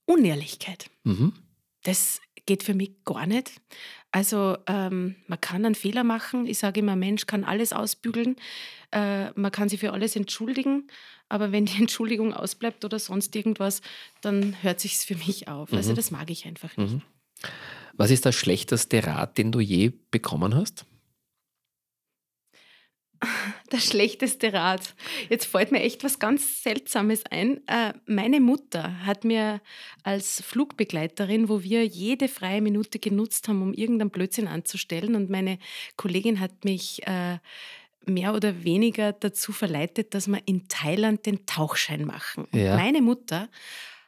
[0.06, 0.90] Unehrlichkeit.
[1.04, 1.32] Mhm.
[1.82, 3.52] Das geht für mich gar nicht.
[4.10, 6.46] Also ähm, man kann einen Fehler machen.
[6.46, 8.36] Ich sage immer, Mensch kann alles ausbügeln.
[8.90, 10.88] Äh, man kann sich für alles entschuldigen.
[11.28, 13.80] Aber wenn die Entschuldigung ausbleibt oder sonst irgendwas,
[14.20, 15.72] dann hört sich es für mich auf.
[15.72, 15.78] Also mhm.
[15.78, 16.94] Also das mag ich einfach nicht.
[16.94, 17.02] Mhm.
[17.94, 20.84] Was ist der schlechteste Rat, den du je bekommen hast?
[23.70, 24.94] Der schlechteste Rat.
[25.28, 27.66] Jetzt fällt mir echt was ganz Seltsames ein.
[27.68, 29.60] Äh, meine Mutter hat mir
[30.02, 35.58] als Flugbegleiterin, wo wir jede freie Minute genutzt haben, um irgendeinen Blödsinn anzustellen, und meine
[35.96, 37.38] Kollegin hat mich äh,
[38.06, 42.46] mehr oder weniger dazu verleitet, dass wir in Thailand den Tauchschein machen.
[42.52, 42.76] Ja.
[42.76, 43.48] Meine Mutter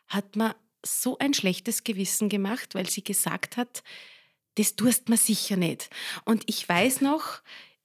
[0.08, 3.82] hat mir so ein schlechtes Gewissen gemacht, weil sie gesagt hat,
[4.56, 5.90] das tust man sicher nicht.
[6.24, 7.40] Und ich weiß noch,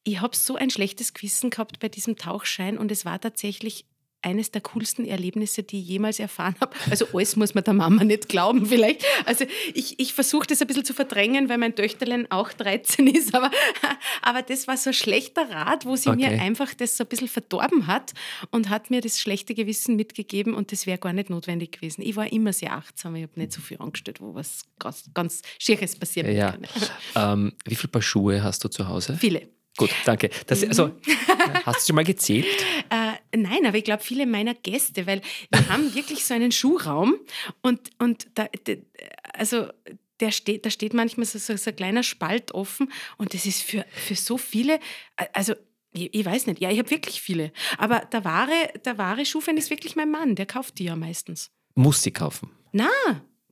[0.10, 3.86] ich habe so ein schlechtes Gewissen gehabt bei diesem Tauchschein und es war tatsächlich
[4.22, 6.76] eines der coolsten Erlebnisse, die ich jemals erfahren habe.
[6.90, 9.06] Also alles muss man der Mama nicht glauben vielleicht.
[9.26, 13.34] Also ich, ich versuche das ein bisschen zu verdrängen, weil mein Töchterlein auch 13 ist,
[13.36, 13.50] aber,
[14.22, 16.18] aber das war so ein schlechter Rat, wo sie okay.
[16.18, 18.14] mir einfach das so ein bisschen verdorben hat
[18.52, 22.02] und hat mir das schlechte Gewissen mitgegeben und das wäre gar nicht notwendig gewesen.
[22.02, 25.42] Ich war immer sehr achtsam, ich habe nicht so viel angestellt, wo was ganz, ganz
[25.60, 26.56] Schieres passiert ja.
[27.16, 29.18] Ähm, wie viele Paar Schuhe hast du zu Hause?
[29.20, 29.48] Viele.
[29.78, 30.30] Gut, danke.
[30.48, 30.94] Das, also, mhm.
[31.66, 32.46] hast du schon mal gezählt?
[32.90, 37.16] Äh, nein, aber ich glaube, viele meiner Gäste, weil wir haben wirklich so einen Schuhraum
[37.62, 38.48] und, und da,
[39.34, 39.68] also
[40.20, 43.64] der steht, da steht manchmal so, so, so ein kleiner Spalt offen und das ist
[43.64, 44.80] für, für so viele,
[45.34, 45.54] also
[45.92, 49.58] ich, ich weiß nicht, ja, ich habe wirklich viele, aber der wahre, der wahre Schuhfan
[49.58, 51.52] ist wirklich mein Mann, der kauft die ja meistens.
[51.76, 52.52] Muss sie kaufen?
[52.72, 52.90] Na,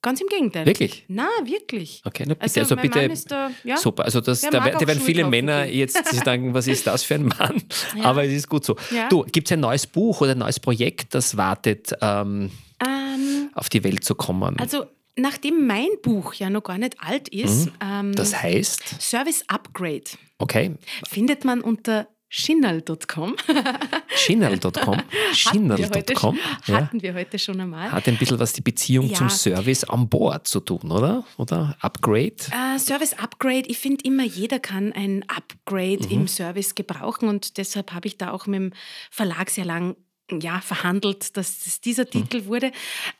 [0.07, 0.65] Ganz im Gegenteil.
[0.65, 1.03] Wirklich?
[1.09, 2.01] Na, wirklich.
[2.05, 3.09] Okay, na bitte, also, also bitte.
[3.27, 4.05] Da, ja, super.
[4.05, 5.79] Also das, da, da werden viele Männer gehen.
[5.79, 7.61] jetzt sagen, was ist das für ein Mann?
[7.97, 8.05] Ja.
[8.05, 8.77] Aber es ist gut so.
[8.89, 9.09] Ja.
[9.09, 12.51] Du, gibt es ein neues Buch oder ein neues Projekt, das wartet, ähm,
[12.81, 14.57] ähm, auf die Welt zu kommen?
[14.59, 14.85] Also
[15.17, 17.65] nachdem mein Buch ja noch gar nicht alt ist.
[17.65, 17.71] Mhm.
[17.81, 19.01] Ähm, das heißt?
[19.01, 20.05] Service Upgrade.
[20.37, 20.75] Okay.
[21.05, 23.35] Findet man unter Schinnal.com.
[24.15, 25.01] Schinnal.com.
[25.33, 26.37] Schinnal.com.
[26.67, 27.91] Hatten wir heute schon einmal.
[27.91, 29.15] Hat ein bisschen was die Beziehung ja.
[29.15, 31.23] zum Service an Bord zu tun, oder?
[31.37, 32.35] Oder Upgrade?
[32.51, 33.67] Uh, Service Upgrade.
[33.67, 36.11] Ich finde immer, jeder kann ein Upgrade mhm.
[36.11, 38.73] im Service gebrauchen und deshalb habe ich da auch mit dem
[39.09, 39.95] Verlag sehr lang
[40.31, 42.11] ja, verhandelt, dass es dieser hm.
[42.11, 42.71] Titel wurde.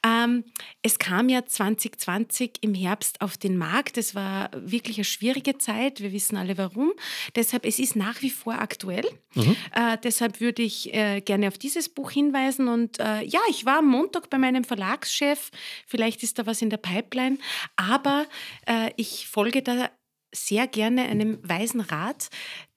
[0.06, 0.44] Ähm,
[0.82, 3.98] es kam ja 2020 im Herbst auf den Markt.
[3.98, 6.02] Es war wirklich eine schwierige Zeit.
[6.02, 6.92] Wir wissen alle warum.
[7.36, 9.06] Deshalb, es ist nach wie vor aktuell.
[9.36, 9.56] Mhm.
[9.74, 12.68] Äh, deshalb würde ich äh, gerne auf dieses Buch hinweisen.
[12.68, 15.52] Und äh, ja, ich war am Montag bei meinem Verlagschef.
[15.86, 17.38] Vielleicht ist da was in der Pipeline.
[17.78, 18.26] Aber
[18.66, 19.90] äh, ich folge da
[20.34, 22.30] sehr gerne einem weisen Rat,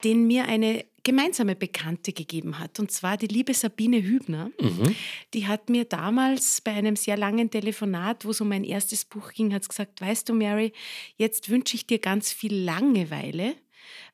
[0.03, 2.79] den mir eine gemeinsame Bekannte gegeben hat.
[2.79, 4.51] Und zwar die liebe Sabine Hübner.
[4.59, 4.95] Mhm.
[5.33, 9.31] Die hat mir damals bei einem sehr langen Telefonat, wo es um mein erstes Buch
[9.33, 10.73] ging, hat gesagt, weißt du, Mary,
[11.17, 13.55] jetzt wünsche ich dir ganz viel Langeweile,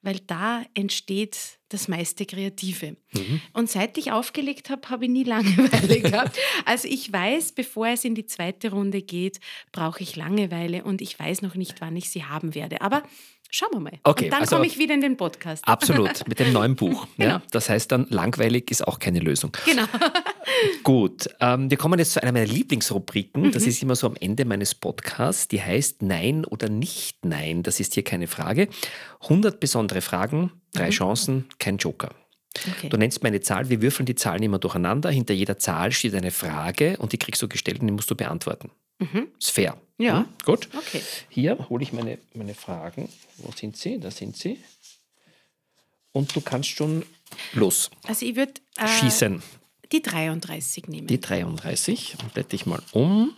[0.02, 2.96] weil da entsteht das meiste Kreative.
[3.14, 3.42] Mhm.
[3.54, 6.38] Und seit ich aufgelegt habe, habe ich nie Langeweile gehabt.
[6.66, 9.40] Also ich weiß, bevor es in die zweite Runde geht,
[9.72, 12.82] brauche ich Langeweile und ich weiß noch nicht, wann ich sie haben werde.
[12.82, 13.04] Aber
[13.50, 14.00] Schauen wir mal.
[14.04, 15.68] Okay, und dann also komme ich wieder in den Podcast.
[15.68, 17.08] Absolut, mit dem neuen Buch.
[17.18, 17.30] genau.
[17.30, 19.52] ja, das heißt dann, langweilig ist auch keine Lösung.
[19.66, 19.86] Genau.
[20.84, 23.44] Gut, ähm, wir kommen jetzt zu einer meiner Lieblingsrubriken.
[23.44, 23.52] Mhm.
[23.52, 25.48] Das ist immer so am Ende meines Podcasts.
[25.48, 27.64] Die heißt Nein oder nicht Nein.
[27.64, 28.68] Das ist hier keine Frage.
[29.24, 30.92] 100 besondere Fragen, drei mhm.
[30.92, 32.10] Chancen, kein Joker.
[32.78, 32.90] Okay.
[32.90, 35.10] Du nennst mir eine Zahl, wir würfeln die Zahlen immer durcheinander.
[35.10, 38.16] Hinter jeder Zahl steht eine Frage und die kriegst du gestellt und die musst du
[38.16, 38.72] beantworten.
[39.00, 39.28] Mhm.
[39.40, 39.78] Ist fair.
[39.98, 40.22] Ja.
[40.22, 40.26] Mhm.
[40.46, 40.70] Gut.
[40.76, 41.02] Okay.
[41.30, 43.10] Hier hole ich meine, meine Fragen.
[43.38, 44.00] Wo sind sie?
[44.00, 44.60] Da sind sie.
[46.12, 47.04] Und du kannst schon
[47.54, 47.92] los.
[48.08, 49.44] Also ich würde äh, schießen.
[49.92, 51.08] Die 33 nehmen.
[51.08, 52.18] Die 33.
[52.22, 53.34] Und blätter ich mal um.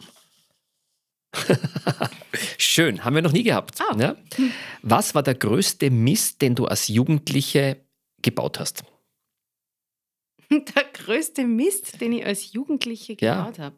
[2.58, 3.80] Schön, haben wir noch nie gehabt.
[3.82, 3.98] Oh.
[4.00, 4.16] Ja?
[4.82, 7.78] Was war der größte Mist, den du als Jugendliche
[8.22, 8.84] gebaut hast?
[10.76, 13.64] Der größte Mist, den ich als Jugendliche gebaut ja.
[13.66, 13.76] habe.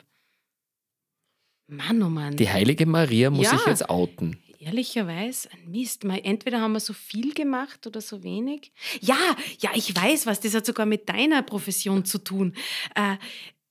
[1.68, 2.36] Mann, oh Mann.
[2.36, 4.38] Die heilige Maria muss ja, ich jetzt outen.
[4.60, 6.04] Ehrlicherweise, ein Mist.
[6.04, 8.72] Entweder haben wir so viel gemacht oder so wenig.
[9.00, 9.18] Ja,
[9.60, 10.40] ja, ich weiß was.
[10.40, 12.54] Das hat sogar mit deiner Profession zu tun.
[12.94, 13.16] Äh,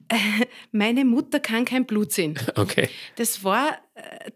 [0.08, 2.38] äh, meine Mutter kann kein Blut sehen.
[2.56, 2.88] Okay.
[3.16, 3.78] Das war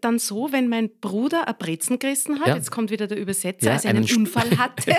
[0.01, 2.55] dann so, wenn mein Bruder ein Brezen gerissen hat, ja.
[2.55, 4.95] jetzt kommt wieder der Übersetzer, ja, als er einen, einen Unfall hatte,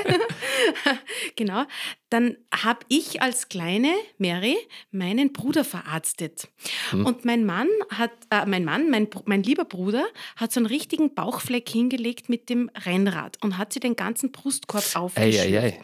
[1.36, 1.64] genau,
[2.08, 4.56] dann habe ich als kleine Mary
[4.90, 6.48] meinen Bruder verarztet.
[6.90, 7.04] Hm.
[7.04, 10.06] Und mein Mann hat, äh, mein Mann, mein, mein lieber Bruder,
[10.36, 14.84] hat so einen richtigen Bauchfleck hingelegt mit dem Rennrad und hat sie den ganzen Brustkorb
[14.94, 15.74] aufgeschnitten.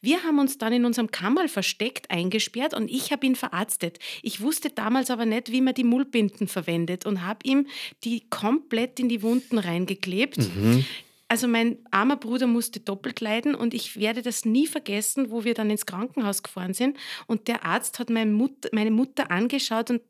[0.00, 3.98] Wir haben uns dann in unserem Kammerl versteckt, eingesperrt und ich habe ihn verarztet.
[4.22, 7.66] Ich wusste damals aber nicht, wie man die Mullbinden verwendet und habe ihm
[8.04, 10.38] die komplett in die Wunden reingeklebt.
[10.38, 10.84] Mhm.
[11.28, 15.54] Also mein armer Bruder musste doppelt leiden und ich werde das nie vergessen, wo wir
[15.54, 20.02] dann ins Krankenhaus gefahren sind und der Arzt hat meine Mutter, meine Mutter angeschaut und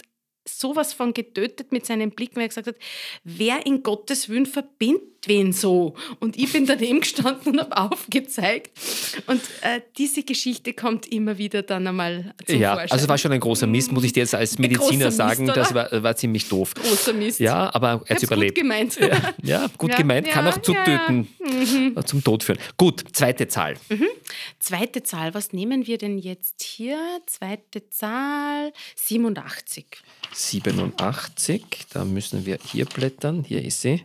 [0.47, 2.77] sowas von getötet mit seinem Blick, weil er gesagt hat,
[3.25, 5.95] wer in Gottes Willen verbindet wen so?
[6.21, 8.71] Und ich bin daneben gestanden und habe aufgezeigt.
[9.27, 12.91] Und äh, diese Geschichte kommt immer wieder dann einmal zum ja, Vorschein.
[12.91, 15.45] also es war schon ein großer Mist, muss ich dir jetzt als Mediziner Mist, sagen.
[15.45, 15.55] Oder?
[15.55, 16.75] Das war, war, ziemlich doof.
[16.75, 17.41] Großer Mist.
[17.41, 18.55] Ja, aber er hat überlebt.
[18.57, 18.99] Gut gemeint.
[19.01, 21.97] Ja, ja gut ja, gemeint, kann auch zu töten, mhm.
[22.05, 22.59] zum Tod führen.
[22.77, 23.75] Gut, zweite Zahl.
[23.89, 24.09] Mhm.
[24.59, 26.99] Zweite Zahl, was nehmen wir denn jetzt hier?
[27.27, 29.87] Zweite Zahl, 87.
[30.33, 33.45] 87, da müssen wir hier blättern.
[33.45, 34.03] Hier ist sie.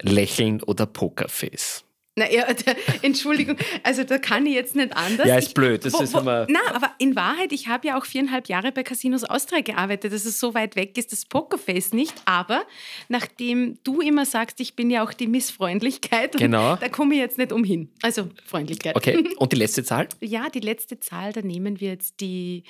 [0.00, 1.84] Lächeln oder Pokerface?
[2.18, 2.46] Naja,
[3.02, 5.26] Entschuldigung, also da kann ich jetzt nicht anders.
[5.26, 5.84] Ja, ist ich, blöd.
[5.84, 8.82] Das wo, ist immer na, aber in Wahrheit, ich habe ja auch viereinhalb Jahre bei
[8.82, 12.14] Casinos Austria gearbeitet, dass es so weit weg ist, das Pokerface nicht.
[12.24, 12.64] Aber
[13.08, 16.76] nachdem du immer sagst, ich bin ja auch die Missfreundlichkeit, genau.
[16.76, 17.92] da komme ich jetzt nicht umhin.
[18.02, 18.96] Also Freundlichkeit.
[18.96, 20.08] Okay, und die letzte Zahl?
[20.20, 22.64] ja, die letzte Zahl, da nehmen wir jetzt die.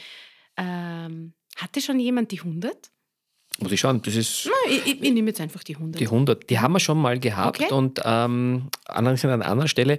[0.59, 2.91] Ähm, hatte schon jemand die 100?
[3.61, 4.47] Muss ich schauen, das ist.
[4.47, 6.01] Na, ich, ich, ich, nehme jetzt einfach die 100.
[6.01, 7.73] Die 100, die haben wir schon mal gehabt okay.
[7.73, 9.99] und ähm, an einer anderen Stelle.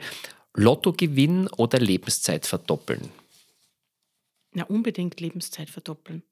[0.55, 3.09] Lottogewinn oder Lebenszeit verdoppeln?
[4.53, 6.23] Na, unbedingt Lebenszeit verdoppeln.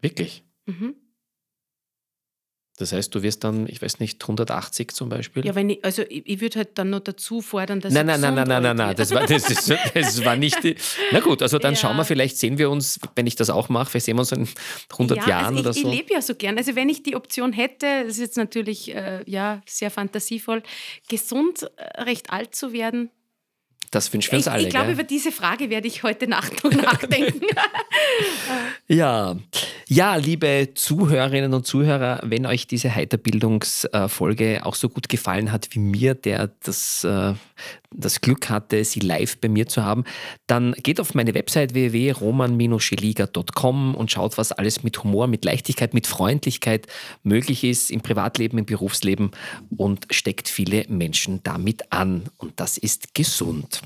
[0.00, 0.42] Wirklich?
[0.66, 0.96] Mhm.
[2.76, 5.46] Das heißt, du wirst dann, ich weiß nicht, 180 zum Beispiel?
[5.46, 8.20] Ja, wenn ich, also ich, ich würde halt dann noch dazu fordern, dass Nein, nein,
[8.20, 10.74] nein, nein, nein, nein, nein, das war, das, das, das war nicht die,
[11.12, 11.78] Na gut, also dann ja.
[11.78, 14.32] schauen wir, vielleicht sehen wir uns, wenn ich das auch mache, vielleicht sehen wir uns
[14.32, 14.48] in
[14.90, 15.88] 100 ja, Jahren also ich, oder so.
[15.88, 16.58] Ich lebe ja so gern.
[16.58, 20.64] Also wenn ich die Option hätte, das ist jetzt natürlich äh, ja, sehr fantasievoll,
[21.08, 23.10] gesund, äh, recht alt zu werden,
[23.94, 24.62] das wünschen wir uns ich, alle.
[24.64, 27.46] Ich glaube, über diese Frage werde ich heute Nacht noch nachdenken.
[28.88, 29.36] ja.
[29.86, 35.78] ja, liebe Zuhörerinnen und Zuhörer, wenn euch diese Heiterbildungsfolge auch so gut gefallen hat wie
[35.78, 37.34] mir, der das, äh,
[37.96, 40.04] das Glück hatte, sie live bei mir zu haben,
[40.46, 46.06] dann geht auf meine Website www.roman-scheliga.com und schaut, was alles mit Humor, mit Leichtigkeit, mit
[46.06, 46.86] Freundlichkeit
[47.22, 49.30] möglich ist im Privatleben, im Berufsleben
[49.76, 52.24] und steckt viele Menschen damit an.
[52.36, 53.80] Und das ist gesund.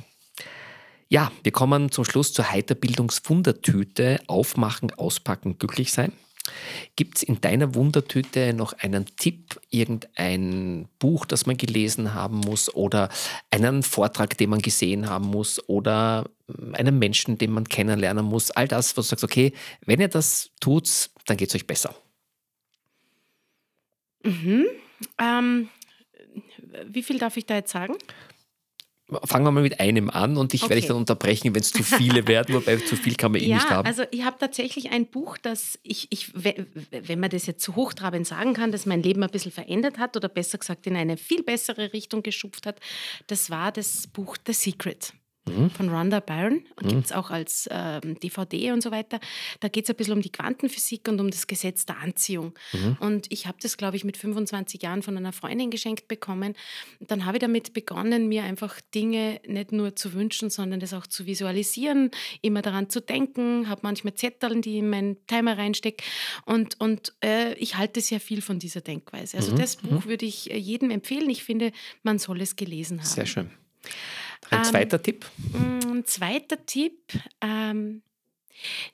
[1.11, 4.21] Ja, wir kommen zum Schluss zur Heiterbildungswundertüte.
[4.27, 6.13] Aufmachen, auspacken, glücklich sein.
[6.97, 12.73] Gibt es in deiner Wundertüte noch einen Tipp, irgendein Buch, das man gelesen haben muss
[12.75, 13.09] oder
[13.51, 16.29] einen Vortrag, den man gesehen haben muss oder
[16.73, 18.51] einen Menschen, den man kennenlernen muss?
[18.51, 19.53] All das, was du sagst, okay,
[19.85, 21.95] wenn ihr das tut, dann geht es euch besser.
[24.25, 24.67] Mhm.
[25.19, 25.69] Ähm,
[26.87, 27.97] wie viel darf ich da jetzt sagen?
[29.25, 30.71] Fangen wir mal mit einem an und ich okay.
[30.71, 33.47] werde dich dann unterbrechen, wenn es zu viele werden, wobei zu viel kann man eh
[33.47, 33.87] ja, nicht haben.
[33.87, 38.27] Also ich habe tatsächlich ein Buch, das ich, ich, wenn man das jetzt so hochtrabend
[38.27, 41.43] sagen kann, das mein Leben ein bisschen verändert hat oder besser gesagt in eine viel
[41.43, 42.81] bessere Richtung geschupft hat,
[43.29, 45.15] das war das Buch The Secret
[45.49, 45.71] mhm.
[45.71, 46.89] von Rhonda Byrne und mhm.
[46.89, 49.21] gibt es auch als ähm, DVD und so weiter.
[49.61, 52.55] Da geht es ein bisschen um die Quantenphysik und um das Gesetz der Anziehung.
[52.73, 52.97] Mhm.
[53.01, 56.55] Und ich habe das, glaube ich, mit 25 Jahren von einer Freundin geschenkt bekommen.
[57.01, 61.07] Dann habe ich damit begonnen, mir einfach Dinge nicht nur zu wünschen, sondern das auch
[61.07, 62.11] zu visualisieren,
[62.43, 66.05] immer daran zu denken, habe manchmal Zettel, die in meinen Timer reinstecke.
[66.45, 69.37] Und, und äh, ich halte sehr viel von dieser Denkweise.
[69.37, 69.59] Also mhm.
[69.59, 70.09] das Buch mhm.
[70.09, 71.29] würde ich äh, jedem empfehlen.
[71.31, 71.73] Ich finde,
[72.03, 73.07] man soll es gelesen haben.
[73.07, 73.51] Sehr schön.
[74.51, 75.27] Ein ähm, zweiter Tipp?
[75.53, 77.13] Mm, ein zweiter Tipp.
[77.41, 78.03] Ähm,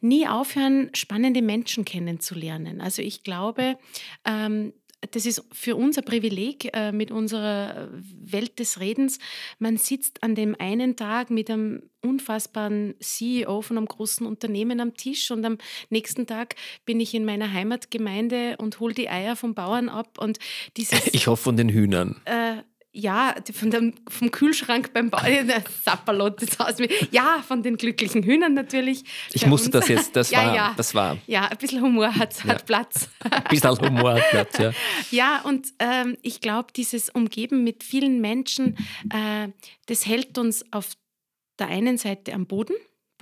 [0.00, 2.80] nie aufhören, spannende Menschen kennenzulernen.
[2.80, 3.78] Also ich glaube,
[4.24, 4.72] ähm,
[5.10, 9.18] das ist für uns ein Privileg äh, mit unserer Welt des Redens.
[9.58, 14.94] Man sitzt an dem einen Tag mit einem unfassbaren CEO von einem großen Unternehmen am
[14.94, 15.58] Tisch und am
[15.90, 20.38] nächsten Tag bin ich in meiner Heimatgemeinde und hole die Eier vom Bauern ab und
[20.76, 20.94] dieses.
[21.14, 22.20] Ich hoffe von den Hühnern.
[22.24, 22.62] Äh,
[22.94, 28.22] ja, von dem, vom Kühlschrank beim Bauern, der Sapperlot, das heißt, ja, von den glücklichen
[28.22, 29.04] Hühnern natürlich.
[29.32, 30.74] Ich musste das jetzt, das, ja, war, ja.
[30.76, 31.18] das war.
[31.26, 32.54] Ja, ein bisschen Humor hat, ja.
[32.54, 33.08] hat Platz.
[33.28, 34.72] Ein bisschen Humor hat Platz, ja.
[35.10, 38.76] Ja, und ähm, ich glaube, dieses Umgeben mit vielen Menschen,
[39.12, 39.48] äh,
[39.86, 40.92] das hält uns auf
[41.58, 42.74] der einen Seite am Boden,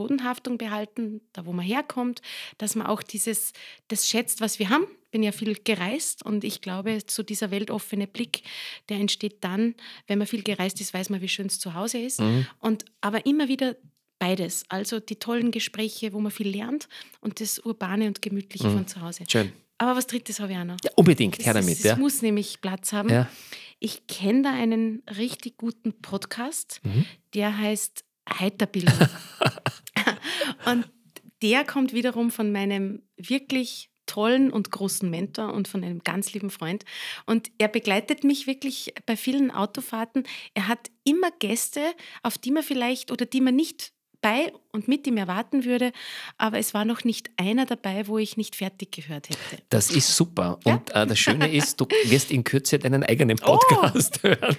[0.03, 2.23] Bodenhaftung behalten, da wo man herkommt,
[2.59, 3.53] dass man auch dieses,
[3.87, 4.85] das schätzt, was wir haben.
[5.05, 8.43] Ich bin ja viel gereist und ich glaube, so dieser weltoffene Blick,
[8.89, 9.75] der entsteht dann,
[10.09, 12.21] wenn man viel gereist ist, weiß man, wie schön es zu Hause ist.
[12.21, 12.47] Mhm.
[12.59, 13.77] Und aber immer wieder
[14.19, 14.65] beides.
[14.69, 16.89] Also die tollen Gespräche, wo man viel lernt
[17.21, 18.75] und das Urbane und Gemütliche mhm.
[18.75, 19.25] von zu Hause.
[19.29, 19.53] Schön.
[19.79, 20.77] Aber was Drittes habe ich auch noch.
[20.85, 21.79] Ja, unbedingt, her damit.
[21.79, 21.97] Es ja.
[21.97, 23.09] muss nämlich Platz haben.
[23.09, 23.29] Ja.
[23.81, 27.05] Ich kenne da einen richtig guten Podcast, mhm.
[27.35, 28.95] der heißt Heiterbildung.
[30.65, 30.89] und
[31.43, 36.51] der kommt wiederum von meinem wirklich tollen und großen Mentor und von einem ganz lieben
[36.51, 36.85] Freund.
[37.27, 40.25] Und er begleitet mich wirklich bei vielen Autofahrten.
[40.55, 41.81] Er hat immer Gäste,
[42.23, 43.93] auf die man vielleicht oder die man nicht
[44.23, 45.93] bei und mit ihm erwarten würde,
[46.39, 49.63] aber es war noch nicht einer dabei, wo ich nicht fertig gehört hätte.
[49.69, 50.59] Das ist super.
[50.65, 50.75] Ja?
[50.75, 53.59] Und äh, das Schöne ist, du wirst in Kürze deinen eigenen oh!
[53.59, 54.29] Podcast oh.
[54.29, 54.57] hören.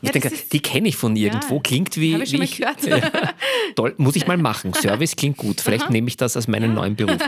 [0.02, 2.14] ich denke, die kenne ich von irgendwo, ja, klingt wie.
[2.14, 3.14] Habe ich schon mal ich, gehört.
[3.76, 4.74] toll, muss ich mal machen.
[4.82, 5.60] Service klingt gut.
[5.60, 5.92] Vielleicht Aha.
[5.92, 7.18] nehme ich das als meinen neuen Beruf.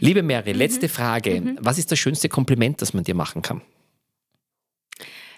[0.00, 0.90] Liebe Mary, letzte mhm.
[0.90, 1.40] Frage.
[1.40, 1.58] Mhm.
[1.60, 3.60] Was ist das schönste Kompliment, das man dir machen kann?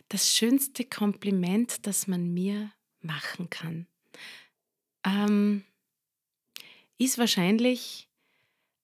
[0.08, 2.70] Das schönste Kompliment, das man mir
[3.00, 3.86] machen kann
[5.04, 5.64] ähm,
[6.98, 8.08] ist wahrscheinlich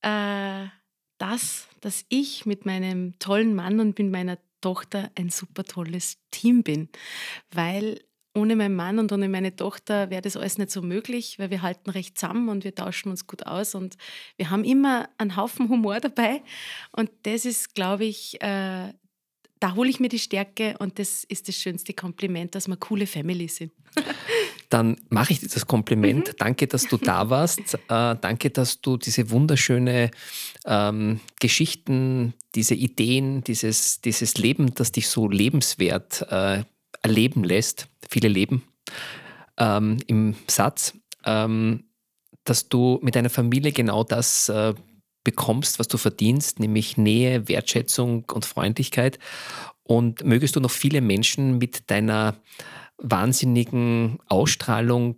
[0.03, 0.67] äh,
[1.19, 6.63] das, dass ich mit meinem tollen Mann und mit meiner Tochter ein super tolles Team
[6.63, 6.89] bin.
[7.53, 8.01] Weil
[8.35, 11.63] ohne meinen Mann und ohne meine Tochter wäre das alles nicht so möglich, weil wir
[11.63, 13.97] halten recht zusammen und wir tauschen uns gut aus und
[14.37, 16.43] wir haben immer einen Haufen Humor dabei.
[16.93, 18.93] Und das ist, glaube ich, äh,
[19.61, 23.07] da hole ich mir die Stärke und das ist das schönste Kompliment, dass wir coole
[23.07, 23.73] Family sind.
[24.69, 26.29] Dann mache ich dir das Kompliment.
[26.29, 26.33] Mhm.
[26.39, 27.75] Danke, dass du da warst.
[27.75, 30.11] Äh, danke, dass du diese wunderschöne
[30.67, 36.65] ähm, Geschichten, diese Ideen, dieses, dieses Leben, das dich so lebenswert äh,
[37.03, 38.65] erleben lässt, viele Leben
[39.59, 40.95] ähm, im Satz,
[41.25, 41.85] ähm,
[42.45, 44.75] dass du mit deiner Familie genau das äh,
[45.25, 49.19] bekommst, was du verdienst, nämlich Nähe, Wertschätzung und Freundlichkeit.
[49.83, 52.37] Und mögest du noch viele Menschen mit deiner
[52.99, 55.17] wahnsinnigen Ausstrahlung,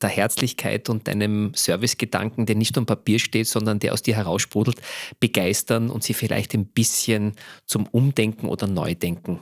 [0.00, 4.80] der Herzlichkeit und deinem Servicegedanken, der nicht am Papier steht, sondern der aus dir heraussprudelt,
[5.20, 7.32] begeistern und sie vielleicht ein bisschen
[7.66, 9.40] zum Umdenken oder Neudenken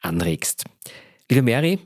[0.00, 0.64] anregst.
[1.30, 1.78] Liebe Mary,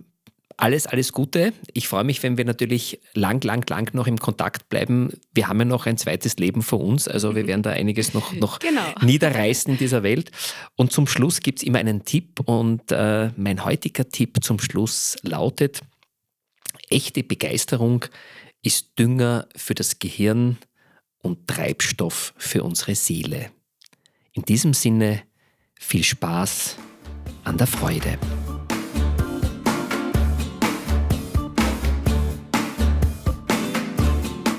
[0.57, 1.52] alles, alles Gute.
[1.74, 5.11] Ich freue mich, wenn wir natürlich lang, lang, lang noch im Kontakt bleiben.
[5.34, 8.32] Wir haben ja noch ein zweites Leben vor uns, also wir werden da einiges noch,
[8.32, 8.80] noch genau.
[9.02, 10.30] niederreißen in dieser Welt.
[10.74, 15.16] Und zum Schluss gibt es immer einen Tipp und äh, mein heutiger Tipp zum Schluss
[15.22, 15.80] lautet,
[16.88, 18.07] echte Begeisterung
[18.62, 20.59] ist Dünger für das Gehirn
[21.18, 23.50] und Treibstoff für unsere Seele.
[24.32, 25.22] In diesem Sinne
[25.74, 26.76] viel Spaß
[27.44, 28.18] an der Freude.